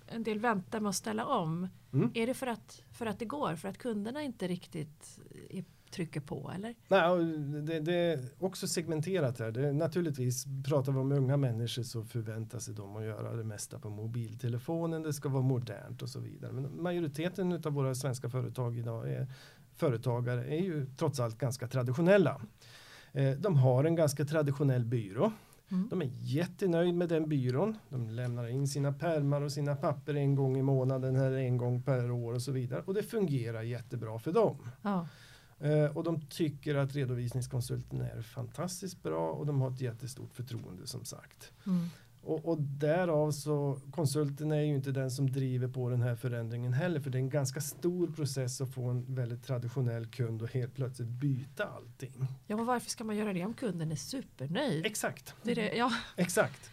en 0.08 0.24
del 0.24 0.40
väntar 0.40 0.80
med 0.80 0.90
att 0.90 0.96
ställa 0.96 1.26
om. 1.26 1.68
Mm. 1.94 2.12
Är 2.14 2.28
det 2.28 2.34
för 2.34 2.48
att, 2.48 2.82
för 2.92 3.06
att 3.06 3.20
det 3.20 3.26
går? 3.26 3.56
För 3.56 3.70
att 3.70 3.78
kunderna 3.78 4.22
inte 4.22 4.48
riktigt 4.48 5.20
är, 5.50 5.66
trycker 5.96 6.20
på 6.22 6.52
eller? 6.56 6.76
Nej, 6.88 7.26
det, 7.62 7.80
det 7.80 7.96
är 7.96 8.20
också 8.40 8.68
segmenterat 8.68 9.40
här. 9.40 9.52
Det 9.52 9.74
naturligtvis 9.74 10.46
pratar 10.66 10.92
vi 10.92 11.00
om 11.00 11.12
unga 11.12 11.38
människor 11.38 11.84
så 11.84 12.04
förväntar 12.04 12.60
sig 12.60 12.74
de 12.74 12.96
att 12.96 13.04
göra 13.04 13.36
det 13.36 13.44
mesta 13.44 13.80
på 13.80 13.90
mobiltelefonen. 13.90 15.04
Det 15.04 15.14
ska 15.14 15.30
vara 15.30 15.44
modernt 15.44 16.02
och 16.02 16.10
så 16.10 16.20
vidare. 16.20 16.52
Men 16.52 16.82
majoriteten 16.84 17.52
av 17.66 17.74
våra 17.74 17.96
svenska 17.96 18.30
företag 18.30 18.78
idag 18.78 19.10
är 19.12 19.28
företagare 19.76 20.46
är 20.46 20.62
ju 20.62 20.86
trots 20.98 21.20
allt 21.20 21.38
ganska 21.38 21.68
traditionella. 21.68 22.42
Eh, 23.14 23.32
De 23.32 23.56
har 23.56 23.84
en 23.84 23.96
ganska 23.96 24.26
traditionell 24.26 24.86
byrå. 24.86 25.32
Mm. 25.72 25.88
De 25.90 26.02
är 26.02 26.10
jättenöjd 26.14 26.96
med 26.96 27.10
den 27.10 27.30
byrån. 27.30 27.78
De 27.90 28.10
lämnar 28.10 28.48
in 28.48 28.68
sina 28.68 28.94
pärmar 28.94 29.42
och 29.42 29.52
sina 29.52 29.76
papper 29.76 30.14
en 30.16 30.36
gång 30.36 30.58
i 30.58 30.62
månaden 30.62 31.16
eller 31.16 31.38
en 31.38 31.58
gång 31.58 31.84
per 31.84 32.12
år 32.12 32.34
och 32.34 32.42
så 32.42 32.52
vidare. 32.52 32.82
Och 32.86 32.94
det 32.94 33.04
fungerar 33.04 33.62
jättebra 33.62 34.20
för 34.20 34.32
dem. 34.32 34.58
Ja. 34.82 35.08
Eh, 35.60 35.98
och 35.98 36.04
de 36.04 36.22
tycker 36.22 36.76
att 36.76 36.96
redovisningskonsulten 36.96 38.02
är 38.02 38.22
fantastiskt 38.22 39.04
bra 39.04 39.30
och 39.32 39.46
de 39.46 39.62
har 39.62 39.72
ett 39.72 39.82
jättestort 39.82 40.34
förtroende 40.34 40.88
som 40.88 41.06
sagt. 41.06 41.52
Mm. 41.68 41.90
Och, 42.22 42.46
och 42.46 42.62
därav 42.62 43.32
så 43.32 43.80
konsulten 43.92 44.52
är 44.52 44.62
ju 44.62 44.76
inte 44.76 44.92
den 44.92 45.12
som 45.12 45.32
driver 45.32 45.68
på 45.68 45.90
den 45.90 46.02
här 46.02 46.16
förändringen 46.16 46.74
heller 46.74 47.00
för 47.00 47.10
det 47.10 47.18
är 47.18 47.20
en 47.20 47.30
ganska 47.30 47.62
stor 47.62 48.08
process 48.08 48.62
att 48.62 48.74
få 48.74 48.84
en 48.90 49.16
väldigt 49.16 49.44
traditionell 49.44 50.06
kund 50.08 50.42
och 50.42 50.52
helt 50.54 50.74
plötsligt 50.76 51.08
byta 51.08 51.66
allting. 51.66 52.28
ja, 52.48 52.56
men 52.56 52.66
varför 52.66 52.90
ska 52.90 53.04
man 53.04 53.16
göra 53.18 53.34
det 53.34 53.46
om 53.46 53.54
kunden 53.54 53.92
är 53.92 53.96
supernöjd? 53.96 54.86
Exakt, 54.86 55.36
Det 55.44 55.52
är 55.52 55.56
det, 55.56 55.74
ja. 55.76 55.92
exakt. 56.16 56.70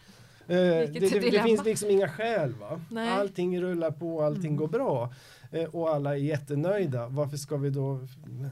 Eh, 0.47 0.55
det, 0.57 0.85
det, 0.99 1.19
det 1.31 1.43
finns 1.43 1.65
liksom 1.65 1.89
inga 1.89 2.09
skäl 2.09 2.53
va? 2.53 2.81
Nej. 2.91 3.09
Allting 3.09 3.61
rullar 3.61 3.91
på, 3.91 4.21
allting 4.21 4.45
Mm. 4.45 4.55
går 4.55 4.67
bra. 4.67 5.13
Eh, 5.53 5.63
och 5.65 5.89
alla 5.89 6.11
är 6.13 6.19
jättenöjda. 6.19 7.07
Varför 7.07 7.37
ska 7.37 7.57
vi 7.57 7.69
då 7.69 8.07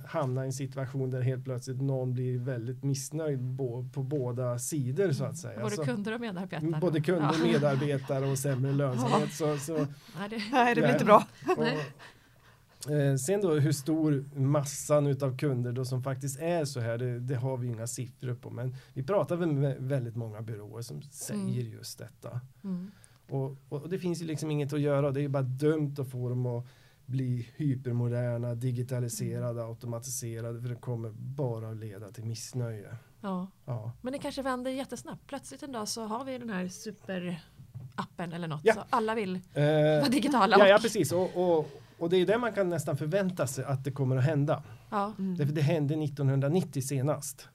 hamna 0.07 0.43
i 0.43 0.45
en 0.45 0.53
situation 0.53 1.09
där 1.09 1.21
helt 1.21 1.43
plötsligt 1.43 1.81
någon 1.81 2.13
blir 2.13 2.37
väldigt 2.39 2.83
missnöjd 2.83 3.57
på 3.93 4.03
båda 4.03 4.59
sidor 4.59 5.11
så 5.11 5.23
att 5.25 5.37
säga. 5.37 5.59
Både 5.61 5.75
Så- 5.75 5.83
kunder 5.85 6.13
och 6.15 6.21
medarbetare. 6.21 6.79
både 6.81 7.01
kunder, 7.01 7.35
Ja. 7.39 7.43
medarbetare 7.43 8.31
och 8.31 8.37
sämre 8.37 8.71
lönsamhet. 8.71 9.33
Så, 9.33 9.57
så, 9.57 9.73
Nej, 9.77 10.29
det, 10.29 10.41
Nej, 10.51 10.75
det 10.75 10.81
blir 10.81 10.93
inte 10.93 11.05
bra. 11.05 11.27
och, 11.57 12.91
eh, 12.91 13.15
sen 13.15 13.41
då 13.41 13.53
hur 13.53 13.71
stor 13.71 14.25
massan 14.39 15.07
utav 15.07 15.37
kunder 15.37 15.71
då 15.71 15.85
som 15.85 16.03
faktiskt 16.03 16.39
är 16.39 16.65
så 16.65 16.79
här, 16.79 16.97
det, 16.97 17.19
det 17.19 17.35
har 17.35 17.57
vi 17.57 17.67
inga 17.67 17.87
siffror 17.87 18.33
på. 18.35 18.49
Men 18.49 18.75
vi 18.93 19.03
pratar 19.03 19.35
väl 19.35 19.51
med 19.51 19.77
väldigt 19.79 20.15
många 20.15 20.41
byråer 20.41 20.81
som 20.81 21.01
säger 21.01 21.61
just 21.61 21.97
detta. 21.99 22.41
mm. 22.63 22.91
Och, 23.29 23.57
och 23.69 23.89
det 23.89 23.99
finns 23.99 24.21
ju 24.21 24.25
liksom 24.25 24.51
inget 24.51 24.73
att 24.73 24.79
göra. 24.81 25.11
Det 25.11 25.19
är 25.19 25.21
ju 25.21 25.27
bara 25.29 25.43
dumt 25.43 25.95
att 25.99 26.07
få 26.11 26.29
dem 26.29 26.45
att 26.45 26.65
bli 27.11 27.47
hypermoderna, 27.55 28.55
digitaliserade, 28.55 29.63
automatiserade 29.63 30.61
för 30.61 30.69
det 30.69 30.75
kommer 30.75 31.09
bara 31.15 31.69
att 31.69 31.77
leda 31.77 32.11
till 32.11 32.23
missnöje. 32.25 32.97
Ja. 33.21 33.47
Ja. 33.65 33.91
Men 34.01 34.13
det 34.13 34.19
kanske 34.19 34.41
vänder 34.41 34.71
jättesnabbt. 34.71 35.27
Plötsligt 35.27 35.63
en 35.63 35.71
dag 35.71 35.87
så 35.87 36.05
har 36.05 36.25
vi 36.25 36.37
den 36.37 36.49
här 36.49 36.67
superappen 36.67 38.33
eller 38.33 38.47
något. 38.47 38.61
Ja. 38.63 38.73
Så 38.73 38.83
alla 38.89 39.15
vill 39.15 39.35
Eh, 39.53 39.63
vara 39.63 40.09
digitala. 40.09 40.55
ja, 40.59 40.67
ja, 40.67 40.75
och- 40.75 40.81
precis. 40.81 41.11
Och, 41.11 41.37
och, 41.57 41.69
och 41.97 42.09
det 42.09 42.17
är 42.17 42.25
det 42.25 42.37
man 42.37 42.53
kan 42.53 42.69
nästan 42.69 42.97
förvänta 42.97 43.47
sig 43.47 43.65
att 43.65 43.83
det 43.83 43.91
kommer 43.91 44.17
att 44.17 44.23
hända. 44.23 44.63
ja. 44.89 45.13
Mm. 45.19 45.35
Därför 45.37 45.53
det 45.53 45.61
hände 45.61 45.93
1990 46.03 46.81
senast. 46.81 47.47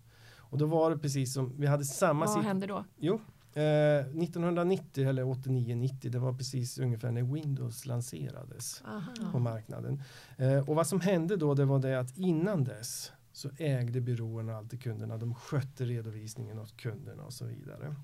Och 0.49 0.59
då 0.59 0.67
var 0.67 0.91
det 0.91 0.99
precis 0.99 1.35
som, 1.35 1.55
vi 1.61 1.67
hade 1.67 1.85
samma 1.85 2.27
Vad 2.27 2.45
händer 2.45 2.69
då? 2.69 2.85
Jo, 2.99 3.21
eh, 3.57 4.07
1990 4.23 5.09
eller 5.09 5.23
89-90, 5.25 6.09
det 6.11 6.19
var 6.19 6.33
precis 6.35 6.79
ungefär 6.79 7.11
när 7.11 7.23
Windows 7.23 7.87
lanserades 7.87 8.83
på 9.21 9.25
Aha. 9.27 9.39
marknaden. 9.39 10.03
Eh, 10.37 10.69
och 10.69 10.77
vad 10.77 10.87
som 10.87 11.01
hände 11.01 11.37
då, 11.37 11.55
det 11.55 11.65
var 11.65 11.79
det 11.79 11.99
att 12.01 12.19
innan 12.19 12.65
dess 12.65 13.13
så 13.33 13.51
ägde 13.59 14.01
byråerna 14.01 14.57
alltid 14.57 14.83
kunderna. 14.83 15.17
De 15.19 15.35
skötte 15.35 15.85
redovisningen 15.85 16.59
åt 16.59 16.77
kunderna 16.77 17.23
och 17.23 17.33
så 17.33 17.45
vidare. 17.45 17.97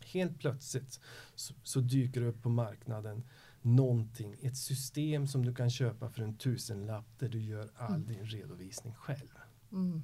Helt 0.00 0.38
plötsligt 0.38 1.00
så, 1.34 1.54
så 1.62 1.80
dyker 1.80 2.20
det 2.20 2.26
upp 2.26 2.42
på 2.42 2.48
marknaden 2.48 3.22
någonting, 3.62 4.36
ett 4.42 4.56
system 4.56 5.26
som 5.26 5.44
du 5.44 5.54
kan 5.54 5.70
köpa 5.70 6.08
för 6.08 6.22
en 6.22 6.36
tusenlapp 6.36 7.06
där 7.18 7.28
du 7.28 7.40
gör 7.40 7.70
all 7.76 7.94
Mm. 7.94 8.06
din 8.06 8.24
redovisning 8.26 8.94
själv. 8.94 9.28
Mm. 9.72 10.02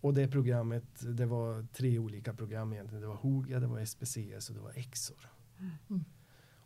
Och 0.00 0.14
det 0.14 0.28
programmet, 0.28 0.84
det 1.16 1.26
var 1.26 1.66
tre 1.72 1.98
olika 1.98 2.34
program 2.34 2.72
egentligen. 2.72 3.02
Det 3.02 3.08
var 3.08 3.16
Hogia, 3.16 3.60
det 3.60 3.66
var 3.66 3.84
SPCS 3.84 4.48
och 4.48 4.54
det 4.54 4.60
var 4.60 4.72
Exor. 4.74 5.30
Mm. 5.90 6.04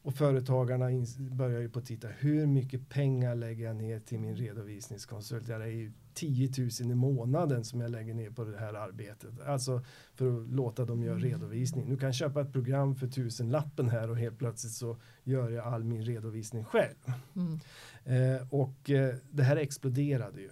Och 0.03 0.14
företagarna 0.14 0.87
börjar 1.18 1.61
ju 1.61 1.68
på 1.68 1.79
att 1.79 1.87
titta, 1.87 2.09
hur 2.09 2.47
mycket 2.47 2.88
pengar 2.88 3.35
lägger 3.35 3.64
jag 3.64 3.77
ner 3.77 4.01
till 4.01 4.18
min 4.18 4.37
redovisningskonsult? 4.37 5.49
Ja, 5.49 5.59
det 5.59 5.64
är 5.64 5.68
ju 5.68 5.92
10 6.14 6.51
000 6.59 6.92
i 6.92 6.95
månaden 6.95 7.64
som 7.64 7.81
jag 7.81 7.90
lägger 7.90 8.14
ner 8.14 8.31
på 8.31 8.45
det 8.45 8.59
här 8.59 8.75
arbetet. 8.75 9.40
Alltså 9.47 9.85
för 10.14 10.42
att 10.42 10.49
låta 10.49 10.85
dem 10.85 11.03
göra 11.03 11.18
redovisning. 11.18 11.88
Nu 11.88 11.97
kan 11.97 12.07
jag 12.07 12.14
köpa 12.14 12.40
ett 12.40 12.53
program 12.53 12.95
för 12.95 13.07
tusenlappen 13.07 13.88
här 13.88 14.11
och 14.11 14.16
helt 14.16 14.38
plötsligt 14.38 14.73
så 14.73 14.97
gör 15.25 15.51
jag 15.51 15.66
all 15.66 15.85
min 15.85 16.03
redovisning 16.03 16.64
själv. 16.64 16.97
Mm. 17.37 17.61
Eh, 18.05 18.47
och 18.51 18.90
eh, 18.90 19.14
det 19.31 19.42
här 19.42 19.57
exploderade 19.57 20.40
ju. 20.40 20.51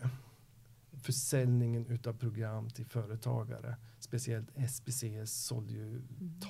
Försäljningen 1.03 1.87
utav 1.87 2.13
program 2.13 2.71
till 2.71 2.87
företagare. 2.87 3.77
Speciellt 3.99 4.49
SPCS 4.71 5.33
sålde 5.47 5.73
ju 5.73 6.03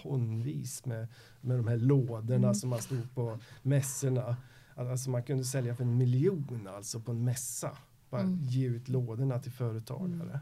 tonvis 0.03 0.85
med, 0.87 1.09
med 1.41 1.57
de 1.59 1.69
här 1.69 1.77
lådorna 1.77 2.35
Mm. 2.47 2.55
som 2.55 2.71
man 2.71 2.79
stod 2.83 3.15
på 3.15 3.39
mässorna. 3.63 4.37
Alltså 4.75 5.11
man 5.11 5.23
kunde 5.23 5.45
sälja 5.45 5.75
för 5.75 5.85
en 5.85 5.97
miljon 5.99 6.69
alltså 6.69 7.01
på 7.01 7.13
en 7.13 7.25
mässa. 7.25 7.77
Bara 8.11 8.21
Mm. 8.23 8.39
ge 8.43 8.67
ut 8.67 8.89
lådorna 8.89 9.39
till 9.39 9.53
företagare. 9.53 10.41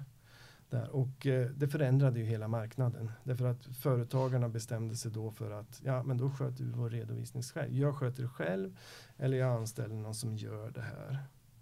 Där. 0.70 0.88
Och 0.88 1.26
eh, 1.26 1.50
det 1.50 1.68
förändrade 1.68 2.18
ju 2.18 2.24
hela 2.24 2.48
marknaden. 2.48 3.10
Därför 3.24 3.46
att 3.46 3.64
företagarna 3.66 4.48
bestämde 4.48 4.96
sig 4.96 5.10
då 5.10 5.30
för 5.30 5.50
att 5.50 5.80
ja 5.84 6.02
men 6.02 6.16
då 6.18 6.30
sköter 6.30 6.64
vi 6.64 6.70
vår 6.70 6.90
redovisning 6.90 7.42
själv. 7.42 7.72
Jag 7.74 7.96
sköter 7.96 8.22
det 8.22 8.28
själv 8.28 8.76
eller 9.16 9.38
jag 9.38 9.56
anställer 9.60 9.94
någon 9.94 10.14
som 10.14 10.36
gör 10.36 10.70
det 10.70 10.80
här. 10.82 11.18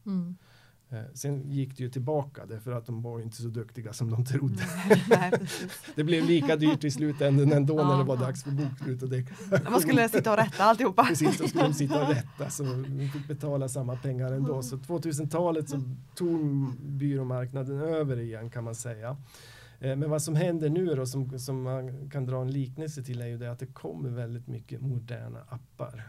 Mm. 0.06 0.36
Eh, 0.90 1.02
sen 1.14 1.50
gick 1.50 1.76
det 1.76 1.82
ju 1.82 1.90
tillbaka 1.90 2.46
därför 2.46 2.72
att 2.72 2.86
de 2.86 3.02
var 3.02 3.20
inte 3.20 3.36
så 3.36 3.48
duktiga 3.48 3.92
som 3.92 4.10
de 4.10 4.24
trodde. 4.24 4.62
Nej. 5.10 5.32
Det 5.94 6.04
blev 6.04 6.24
lika 6.24 6.56
dyrt 6.56 6.84
i 6.84 6.90
slutändan 6.90 7.52
ändå 7.52 7.74
när 7.74 7.98
det 7.98 8.04
var 8.04 8.16
Ja. 8.16 8.20
dags 8.22 8.44
för 8.44 8.50
bokslut. 8.50 9.02
Och 9.02 9.70
Man 9.70 9.80
skulle 9.80 10.08
sitta 10.08 10.30
och 10.32 10.36
rätta 10.38 10.64
alltihopa. 10.64 11.04
Precis, 11.04 11.38
då 11.38 11.48
skulle 11.48 11.64
de 11.64 11.74
sitta 11.74 12.02
och 12.02 12.08
rätta 12.14 12.50
så 12.50 12.64
vi 12.88 13.08
fick 13.08 13.28
betala 13.28 13.68
samma 13.68 13.96
pengar 13.96 14.32
ändå. 14.32 14.62
Så 14.62 14.76
2000-talet 14.76 15.68
så 15.68 15.82
tog 16.14 16.72
byråmarknaden 16.80 17.80
över 17.80 18.18
igen 18.20 18.50
kan 18.50 18.64
man 18.64 18.74
säga. 18.74 19.16
Eh, 19.80 19.96
Men 19.96 20.10
vad 20.10 20.22
som 20.22 20.34
händer 20.36 20.68
nu 20.70 20.86
då 20.94 21.06
som, 21.06 21.38
som 21.38 21.62
man 21.62 22.10
kan 22.10 22.26
dra 22.26 22.42
en 22.42 22.50
liknelse 22.50 23.02
till 23.02 23.20
är 23.20 23.26
ju 23.26 23.38
det 23.38 23.52
att 23.52 23.58
det 23.58 23.66
kommer 23.66 24.10
väldigt 24.10 24.46
mycket 24.46 24.80
moderna 24.80 25.40
appar. 25.48 26.08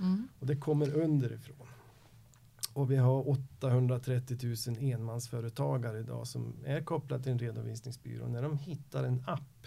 Mm. 0.00 0.28
Och 0.40 0.46
det 0.46 0.56
kommer 0.56 0.96
underifrån. 1.02 1.66
Och 2.74 2.90
vi 2.90 2.96
har 2.96 3.28
830 3.28 4.38
000 4.42 4.92
enmansföretagare 4.92 5.98
idag 5.98 6.26
som 6.26 6.54
är 6.64 6.80
kopplade 6.80 7.22
till 7.22 7.32
en 7.32 7.38
redovisningsbyrå. 7.38 8.28
När 8.28 8.42
de 8.42 8.58
hittar 8.58 9.04
en 9.04 9.22
app 9.26 9.66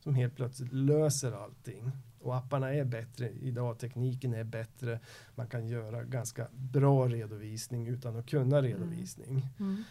som 0.00 0.14
helt 0.14 0.36
plötsligt 0.36 0.72
löser 0.72 1.32
allting. 1.32 1.90
Och 2.20 2.36
apparna 2.36 2.74
är 2.74 2.84
bättre 2.84 3.30
idag, 3.30 3.78
tekniken 3.78 4.34
är 4.34 4.44
bättre. 4.44 5.00
Man 5.34 5.46
kan 5.46 5.66
göra 5.66 6.04
ganska 6.04 6.48
bra 6.52 7.08
redovisning 7.08 7.86
utan 7.86 8.16
att 8.16 8.26
kunna 8.26 8.62
redovisning. 8.62 9.48
Mm. 9.58 9.84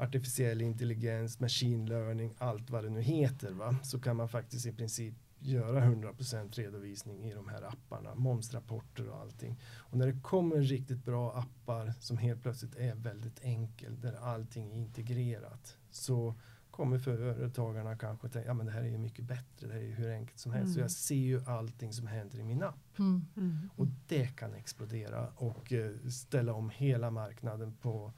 Artificiell 0.00 0.60
intelligens, 0.62 1.40
machine 1.40 1.86
learning, 1.86 2.34
allt 2.38 2.70
vad 2.70 2.84
det 2.84 2.90
nu 2.90 3.00
heter. 3.00 3.52
Va? 3.52 3.76
Så 3.82 4.00
kan 4.00 4.16
man 4.16 4.28
faktiskt 4.28 4.66
i 4.66 4.72
princip 4.72 5.14
göra 5.40 5.80
100% 5.84 6.52
redovisning 6.52 7.24
i 7.24 7.34
de 7.34 7.48
här 7.48 7.62
apparna, 7.62 8.14
momsrapporter 8.14 9.08
och 9.08 9.20
allting. 9.20 9.60
Och 9.76 9.98
när 9.98 10.06
det 10.06 10.20
kommer 10.22 10.56
riktigt 10.56 11.04
bra 11.04 11.32
appar 11.38 11.92
som 12.00 12.18
helt 12.18 12.42
plötsligt 12.42 12.74
är 12.76 12.94
väldigt 12.94 13.40
enkel, 13.44 14.00
där 14.00 14.12
allting 14.12 14.70
är 14.72 14.76
integrerat, 14.76 15.76
så 15.90 16.34
kommer 16.70 16.98
företagarna 16.98 17.96
kanske 17.96 18.28
tänka, 18.28 18.48
ja 18.48 18.54
men 18.54 18.66
det 18.66 18.72
här 18.72 18.82
är 18.82 18.88
ju 18.88 18.98
mycket 18.98 19.24
bättre, 19.24 19.66
det 19.66 19.72
här 19.72 19.80
är 19.80 19.84
ju 19.84 19.92
hur 19.94 20.10
enkelt 20.10 20.38
som 20.38 20.52
helst. 20.52 20.72
Så 20.72 20.78
Mm. 20.78 20.82
jag 20.84 20.90
ser 20.90 21.14
ju 21.14 21.44
allting 21.46 21.92
som 21.92 22.06
händer 22.06 22.38
i 22.38 22.42
min 22.44 22.62
app. 22.62 22.98
Mm. 22.98 23.26
Mm. 23.36 23.70
Och 23.76 23.86
det 24.06 24.36
kan 24.36 24.54
explodera 24.54 25.28
och 25.28 25.72
eh, 25.72 25.90
ställa 26.10 26.52
om 26.52 26.70
hela 26.70 27.10
marknaden 27.10 27.72
på 27.80 28.12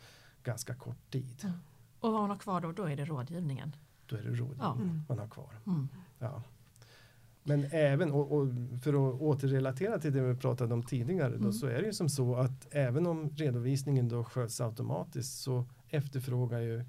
ganska 0.44 0.74
kort 0.74 1.10
tid. 1.10 1.52
Och 2.00 2.12
vad 2.12 2.20
man 2.20 2.30
har 2.30 2.36
kvar 2.36 2.60
då, 2.60 2.72
då 2.72 2.84
är 2.84 2.96
det 2.96 3.04
rådgivningen. 3.04 3.76
Då 4.06 4.16
är 4.16 4.22
det 4.22 4.28
rådgivning 4.28 4.56
Ja. 4.60 4.74
Mm. 4.74 5.02
man 5.08 5.18
har 5.18 5.28
kvar. 5.28 5.50
Mm. 5.66 5.88
Ja. 6.18 6.42
Men 7.42 7.64
även, 7.72 8.12
och, 8.12 8.32
och 8.32 8.46
för 8.82 8.92
att 9.14 9.20
återrelatera 9.20 9.98
till 9.98 10.12
det 10.12 10.20
vi 10.22 10.34
pratade 10.34 10.74
om 10.74 10.82
tidigare, 10.82 11.30
då, 11.30 11.36
Mm. 11.36 11.52
så 11.52 11.66
är 11.66 11.78
det 11.80 11.86
ju 11.86 11.92
som 11.92 12.08
så 12.08 12.34
att 12.36 12.66
även 12.70 13.06
om 13.06 13.30
redovisningen 13.30 14.08
då 14.08 14.24
sköts 14.24 14.60
automatiskt 14.60 15.38
så 15.42 15.64
efterfrågar 15.88 16.58
ju 16.60 16.84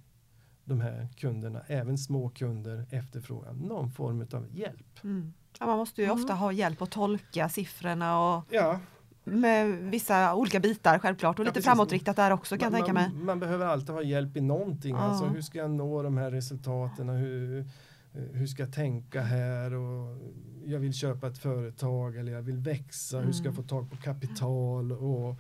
de 0.66 0.82
här 0.82 1.08
kunderna, 1.18 1.62
även 1.68 1.98
små 1.98 2.30
kunder, 2.30 2.86
efterfrågar 2.90 3.54
någon 3.54 3.92
form 3.92 4.28
av 4.34 4.48
hjälp. 4.52 5.04
Mm. 5.04 5.34
Ja, 5.60 5.66
man 5.66 5.78
måste 5.78 6.02
ju 6.02 6.06
Mm. 6.06 6.18
ofta 6.22 6.34
ha 6.34 6.52
hjälp 6.52 6.82
att 6.82 6.92
tolka 6.92 7.50
siffrorna 7.50 8.20
och 8.38 8.44
Ja, 8.50 8.80
med 9.24 9.78
vissa 9.92 10.36
olika 10.36 10.60
bitar 10.60 11.00
självklart 11.00 11.40
och 11.40 11.46
Ja, 11.46 11.48
lite 11.48 11.54
precis. 11.54 11.66
framåtriktat 11.66 12.16
där 12.16 12.32
också 12.32 12.58
kan 12.58 12.64
jag 12.66 12.72
man, 12.72 12.80
tänka 12.82 12.94
mig. 12.94 13.10
man, 13.14 13.26
man 13.26 13.40
behöver 13.40 13.66
alltid 13.66 13.90
ha 13.96 14.02
hjälp 14.04 14.38
i 14.38 14.42
någonting. 14.42 14.96
Ja. 14.96 15.02
Alltså, 15.02 15.26
hur 15.26 15.42
ska 15.42 15.58
jag 15.58 15.72
nå 15.72 16.04
de 16.04 16.18
här 16.18 16.32
resultaten? 16.32 17.10
Hur, 17.10 17.66
hur 18.12 18.48
ska 18.48 18.64
jag 18.64 18.74
tänka 18.74 19.22
här? 19.22 19.74
Och 19.74 20.18
jag 20.66 20.80
vill 20.80 20.94
köpa 20.94 21.28
ett 21.28 21.38
företag 21.38 22.16
eller 22.16 22.32
jag 22.32 22.42
vill 22.42 22.58
växa. 22.58 23.20
Hur 23.20 23.32
ska 23.32 23.46
jag 23.46 23.56
få 23.56 23.62
Mm. 23.62 23.68
tag 23.70 23.90
på 23.92 23.98
kapital? 23.98 24.92
Och 24.92 25.36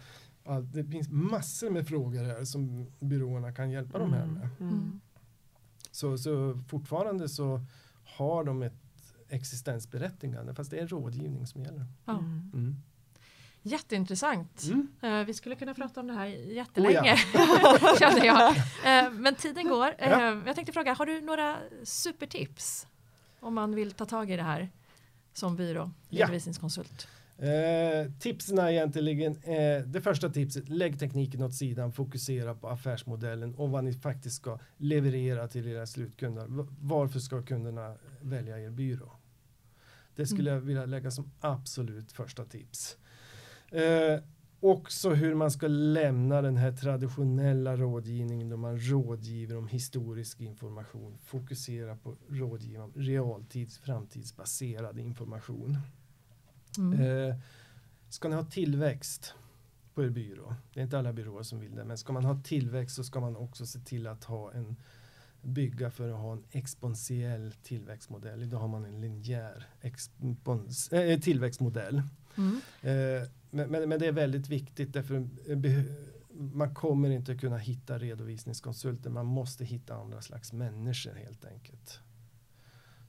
allt. 0.46 0.74
Det 0.74 0.84
finns 0.84 1.10
massor 1.10 1.70
med 1.70 1.88
frågor 1.88 2.24
här 2.24 2.44
som 2.44 2.88
byråerna 3.00 3.52
kan 3.52 3.70
hjälpa 3.72 3.98
dem 3.98 4.14
här 4.14 4.26
med. 4.26 4.50
Mm. 4.60 4.74
Mm. 4.74 5.00
Så, 5.92 6.18
så 6.18 6.60
fortfarande 6.68 7.30
så 7.30 7.62
har 8.18 8.44
de 8.44 8.62
ett 8.64 8.74
existensberättigande 9.30 10.54
fast 10.54 10.72
det 10.72 10.80
är 10.80 10.88
rådgivning 10.88 11.48
som 11.48 11.62
gäller. 11.64 11.86
Ja. 12.06 12.18
Mm. 12.20 12.76
Mm. 13.64 13.72
Jätteintressant. 13.74 14.64
Mm. 14.64 14.88
Eh, 15.02 15.26
vi 15.26 15.34
skulle 15.34 15.56
kunna 15.56 15.74
prata 15.74 16.00
om 16.00 16.08
det 16.08 16.14
här 16.14 16.26
jättelänge. 16.26 17.16
Oh 17.36 18.00
känner 18.00 18.26
jag. 18.26 18.50
Eh, 19.06 19.12
men 19.12 19.36
tiden 19.36 19.68
går. 19.68 19.88
Eh, 19.98 20.10
Ja. 20.10 20.42
jag 20.46 20.56
tänkte 20.56 20.74
fråga, 20.74 20.94
har 20.94 21.06
du 21.06 21.22
några 21.22 21.58
supertips? 21.84 22.88
Om 23.40 23.54
man 23.54 23.76
vill 23.76 23.92
ta 23.92 24.06
tag 24.06 24.32
i 24.32 24.36
det 24.36 24.44
här 24.44 24.70
som 25.34 25.56
byrå, 25.56 25.92
Ja. 26.10 26.24
redovisningskonsult. 26.26 27.08
Eh, 27.38 28.12
tipsen 28.20 28.58
är 28.60 28.70
egentligen, 28.70 29.36
eh, 29.44 29.82
det 29.86 30.02
första 30.02 30.30
tipset, 30.30 30.70
lägg 30.70 31.00
tekniken 31.00 31.42
åt 31.44 31.54
sidan, 31.56 31.92
fokusera 31.92 32.56
på 32.56 32.70
affärsmodellen 32.70 33.56
och 33.56 33.70
vad 33.70 33.84
ni 33.84 33.94
faktiskt 33.94 34.36
ska 34.36 34.60
leverera 34.78 35.48
till 35.48 35.68
era 35.68 35.88
slutkunder. 35.88 36.46
Varför 36.82 37.20
ska 37.20 37.42
kunderna 37.42 37.96
välja 38.22 38.60
er 38.60 38.70
byrå? 38.70 39.12
Det 40.16 40.26
skulle 40.26 40.50
jag 40.50 40.60
vilja 40.60 40.86
lägga 40.86 41.12
som 41.12 41.32
absolut 41.40 42.12
första 42.12 42.46
tips. 42.46 42.98
Eh, 43.72 44.20
också 44.60 45.10
hur 45.10 45.36
man 45.36 45.52
ska 45.52 45.68
lämna 45.68 46.42
den 46.42 46.58
här 46.58 46.72
traditionella 46.72 47.76
rådgivningen 47.76 48.50
då 48.50 48.58
man 48.58 48.80
rådgiver 48.80 49.58
om 49.58 49.68
historisk 49.68 50.42
information. 50.42 51.18
Fokusera 51.18 51.96
på 51.96 52.16
rådgiva 52.30 52.84
om 52.84 52.94
realtids 52.96 53.78
framtidsbaserad 53.78 55.00
information. 55.00 55.78
Mm. 56.78 57.02
Eh, 57.02 57.36
ska 58.10 58.30
ni 58.30 58.36
ha 58.36 58.46
tillväxt 58.46 59.34
på 59.94 60.04
er 60.04 60.10
byrå, 60.10 60.56
det 60.74 60.80
är 60.80 60.84
inte 60.84 61.00
alla 61.00 61.14
byråer 61.14 61.44
som 61.44 61.60
vill 61.60 61.76
det, 61.76 61.86
men 61.86 61.98
ska 61.98 62.14
man 62.14 62.26
ha 62.26 62.42
tillväxt 62.44 62.96
så 62.96 63.04
ska 63.04 63.20
man 63.20 63.36
också 63.36 63.66
se 63.66 63.80
till 63.80 64.08
att 64.08 64.24
ha 64.24 64.52
en 64.52 64.76
bygga 65.42 65.92
för 65.92 66.10
att 66.10 66.20
ha 66.20 66.34
en 66.34 66.44
exponentiell 66.52 67.54
tillväxtmodell. 67.64 68.44
Idag 68.44 68.60
har 68.60 68.68
man 68.68 68.86
en 68.86 69.02
linjär 69.02 69.68
expons, 69.82 70.94
äh, 70.94 71.20
tillväxtmodell. 71.20 72.02
Mm. 72.38 72.62
Eh, 72.82 73.28
men, 73.50 73.70
men, 73.70 73.90
men 73.90 74.00
det 74.00 74.08
är 74.08 74.12
väldigt 74.12 74.50
viktigt 74.50 74.94
därför 74.94 75.16
eh, 75.16 75.84
man 76.34 76.74
kommer 76.74 77.10
inte 77.10 77.36
kunna 77.36 77.58
hitta 77.58 77.98
redovisningskonsulter. 77.98 79.10
Man 79.10 79.26
måste 79.26 79.66
hitta 79.66 79.96
andra 79.96 80.22
slags 80.22 80.54
människor 80.54 81.14
helt 81.14 81.46
enkelt. 81.46 82.00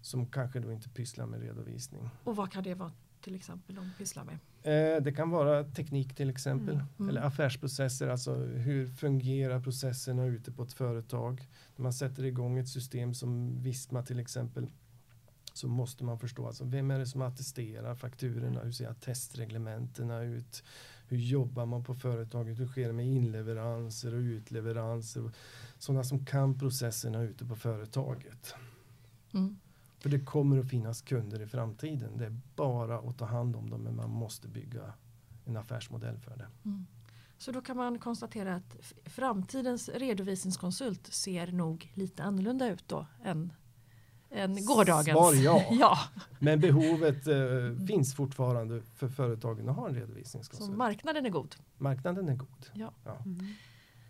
Som 0.01 0.27
kanske 0.27 0.61
då 0.61 0.73
inte 0.73 0.89
pysslar 0.89 1.27
med 1.27 1.41
redovisning. 1.41 2.11
Och 2.25 2.37
vad 2.37 2.53
kan 2.53 2.63
det 2.63 2.75
vara 2.75 2.93
till 3.21 3.35
exempel 3.35 3.75
de 3.75 3.91
pysslar 3.99 4.25
med? 4.25 4.39
Eh, 4.63 5.03
det 5.03 5.13
kan 5.13 5.31
vara 5.31 5.65
teknik 5.65 6.15
till 6.15 6.31
exempel. 6.31 6.75
Mm, 6.75 6.87
mm. 6.99 7.11
Eller 7.11 7.21
affärsprocesser, 7.21 8.09
alltså 8.09 8.35
hur 8.35 8.87
fungerar 8.87 9.61
processerna 9.61 10.25
ute 10.25 10.53
på 10.53 10.63
ett 10.63 10.73
företag. 10.73 11.49
När 11.77 11.83
man 11.83 11.93
sätter 11.93 12.25
igång 12.25 12.59
ett 12.59 12.69
system 12.69 13.15
som 13.15 13.63
Visma 13.63 14.03
till 14.03 14.21
exempel 14.21 14.67
så 15.53 15.69
måste 15.69 16.05
man 16.05 16.19
förstå 16.19 16.47
alltså, 16.47 16.65
vem 16.65 16.91
är 16.91 16.99
det 16.99 17.07
som 17.07 17.23
attesterar 17.23 17.95
fakturorna, 17.95 18.61
hur 18.61 18.73
ser 18.73 18.95
testreglementena 18.95 20.23
ut, 20.23 20.62
hur 21.09 21.19
jobbar 21.19 21.67
man 21.67 21.85
på 21.85 21.95
företaget, 21.95 22.61
hur 22.61 22.67
sker 22.67 22.87
det 22.87 22.93
med 22.93 23.07
inleveranser 23.07 24.15
och 24.15 24.21
utleveranser, 24.21 25.31
sådana 25.79 26.05
som 26.05 26.27
kan 26.27 26.59
processerna 26.59 27.23
ute 27.23 27.45
på 27.45 27.57
företaget. 27.57 28.55
Mm. 29.35 29.57
För 29.99 30.11
det 30.11 30.21
kommer 30.21 30.59
att 30.59 30.69
finnas 30.69 31.03
kunder 31.03 31.43
i 31.43 31.47
framtiden. 31.47 32.19
Det 32.19 32.27
är 32.27 32.41
bara 32.57 32.99
att 32.99 33.19
ta 33.19 33.25
hand 33.25 33.57
om 33.57 33.71
dem 33.71 33.83
men 33.83 33.97
man 33.97 34.11
måste 34.11 34.49
bygga 34.49 34.93
en 35.45 35.57
affärsmodell 35.57 36.19
för 36.19 36.37
det. 36.37 36.47
Mm. 36.65 36.87
Så 37.38 37.53
då 37.53 37.61
kan 37.61 37.77
man 37.77 37.99
konstatera 37.99 38.55
att 38.55 38.77
framtidens 39.05 39.88
redovisningskonsult 39.88 41.07
ser 41.07 41.53
nog 41.53 41.93
lite 41.95 42.23
annorlunda 42.23 42.69
ut 42.69 42.88
då 42.88 43.07
än, 43.25 43.53
än 44.35 44.64
gårdagens. 44.64 45.18
Svar 45.18 45.35
ja. 45.35 45.64
ja. 45.71 45.99
Men 46.38 46.61
behovet 46.61 47.27
eh, 47.27 47.87
finns 47.87 48.14
fortfarande 48.14 48.83
för 48.97 49.09
företagen 49.09 49.68
att 49.68 49.77
ha 49.77 49.88
en 49.88 49.95
redovisningskonsult. 49.95 50.71
Så 50.71 50.77
marknaden 50.77 51.27
är 51.27 51.31
god. 51.31 51.57
Marknaden 51.79 52.29
är 52.29 52.35
god. 52.35 52.66
Ja. 52.73 52.92
Ja. 53.05 53.16
Mm. 53.25 53.55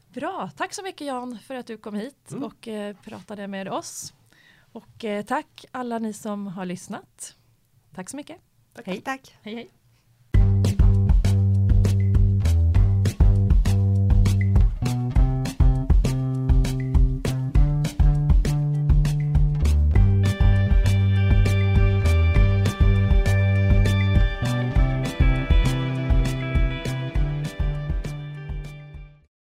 Bra, 0.08 0.50
tack 0.56 0.74
så 0.74 0.82
mycket 0.82 1.06
Jan 1.06 1.38
för 1.46 1.54
att 1.54 1.66
du 1.66 1.76
kom 1.76 1.94
hit 1.94 2.30
Mm. 2.32 2.44
och 2.44 2.68
eh, 2.68 2.96
pratade 2.96 3.48
med 3.48 3.68
oss. 3.68 4.14
Och 4.72 5.04
eh, 5.04 5.24
tack 5.24 5.64
alla 5.70 5.98
ni 5.98 6.12
som 6.12 6.46
har 6.46 6.64
lyssnat. 6.64 7.36
Tack 7.94 8.10
så 8.10 8.16
mycket. 8.16 8.36
Tack. 8.74 8.86
Hej. 8.86 9.00
Tack. 9.00 9.36
Hej 9.42 9.54
hej. 9.54 9.70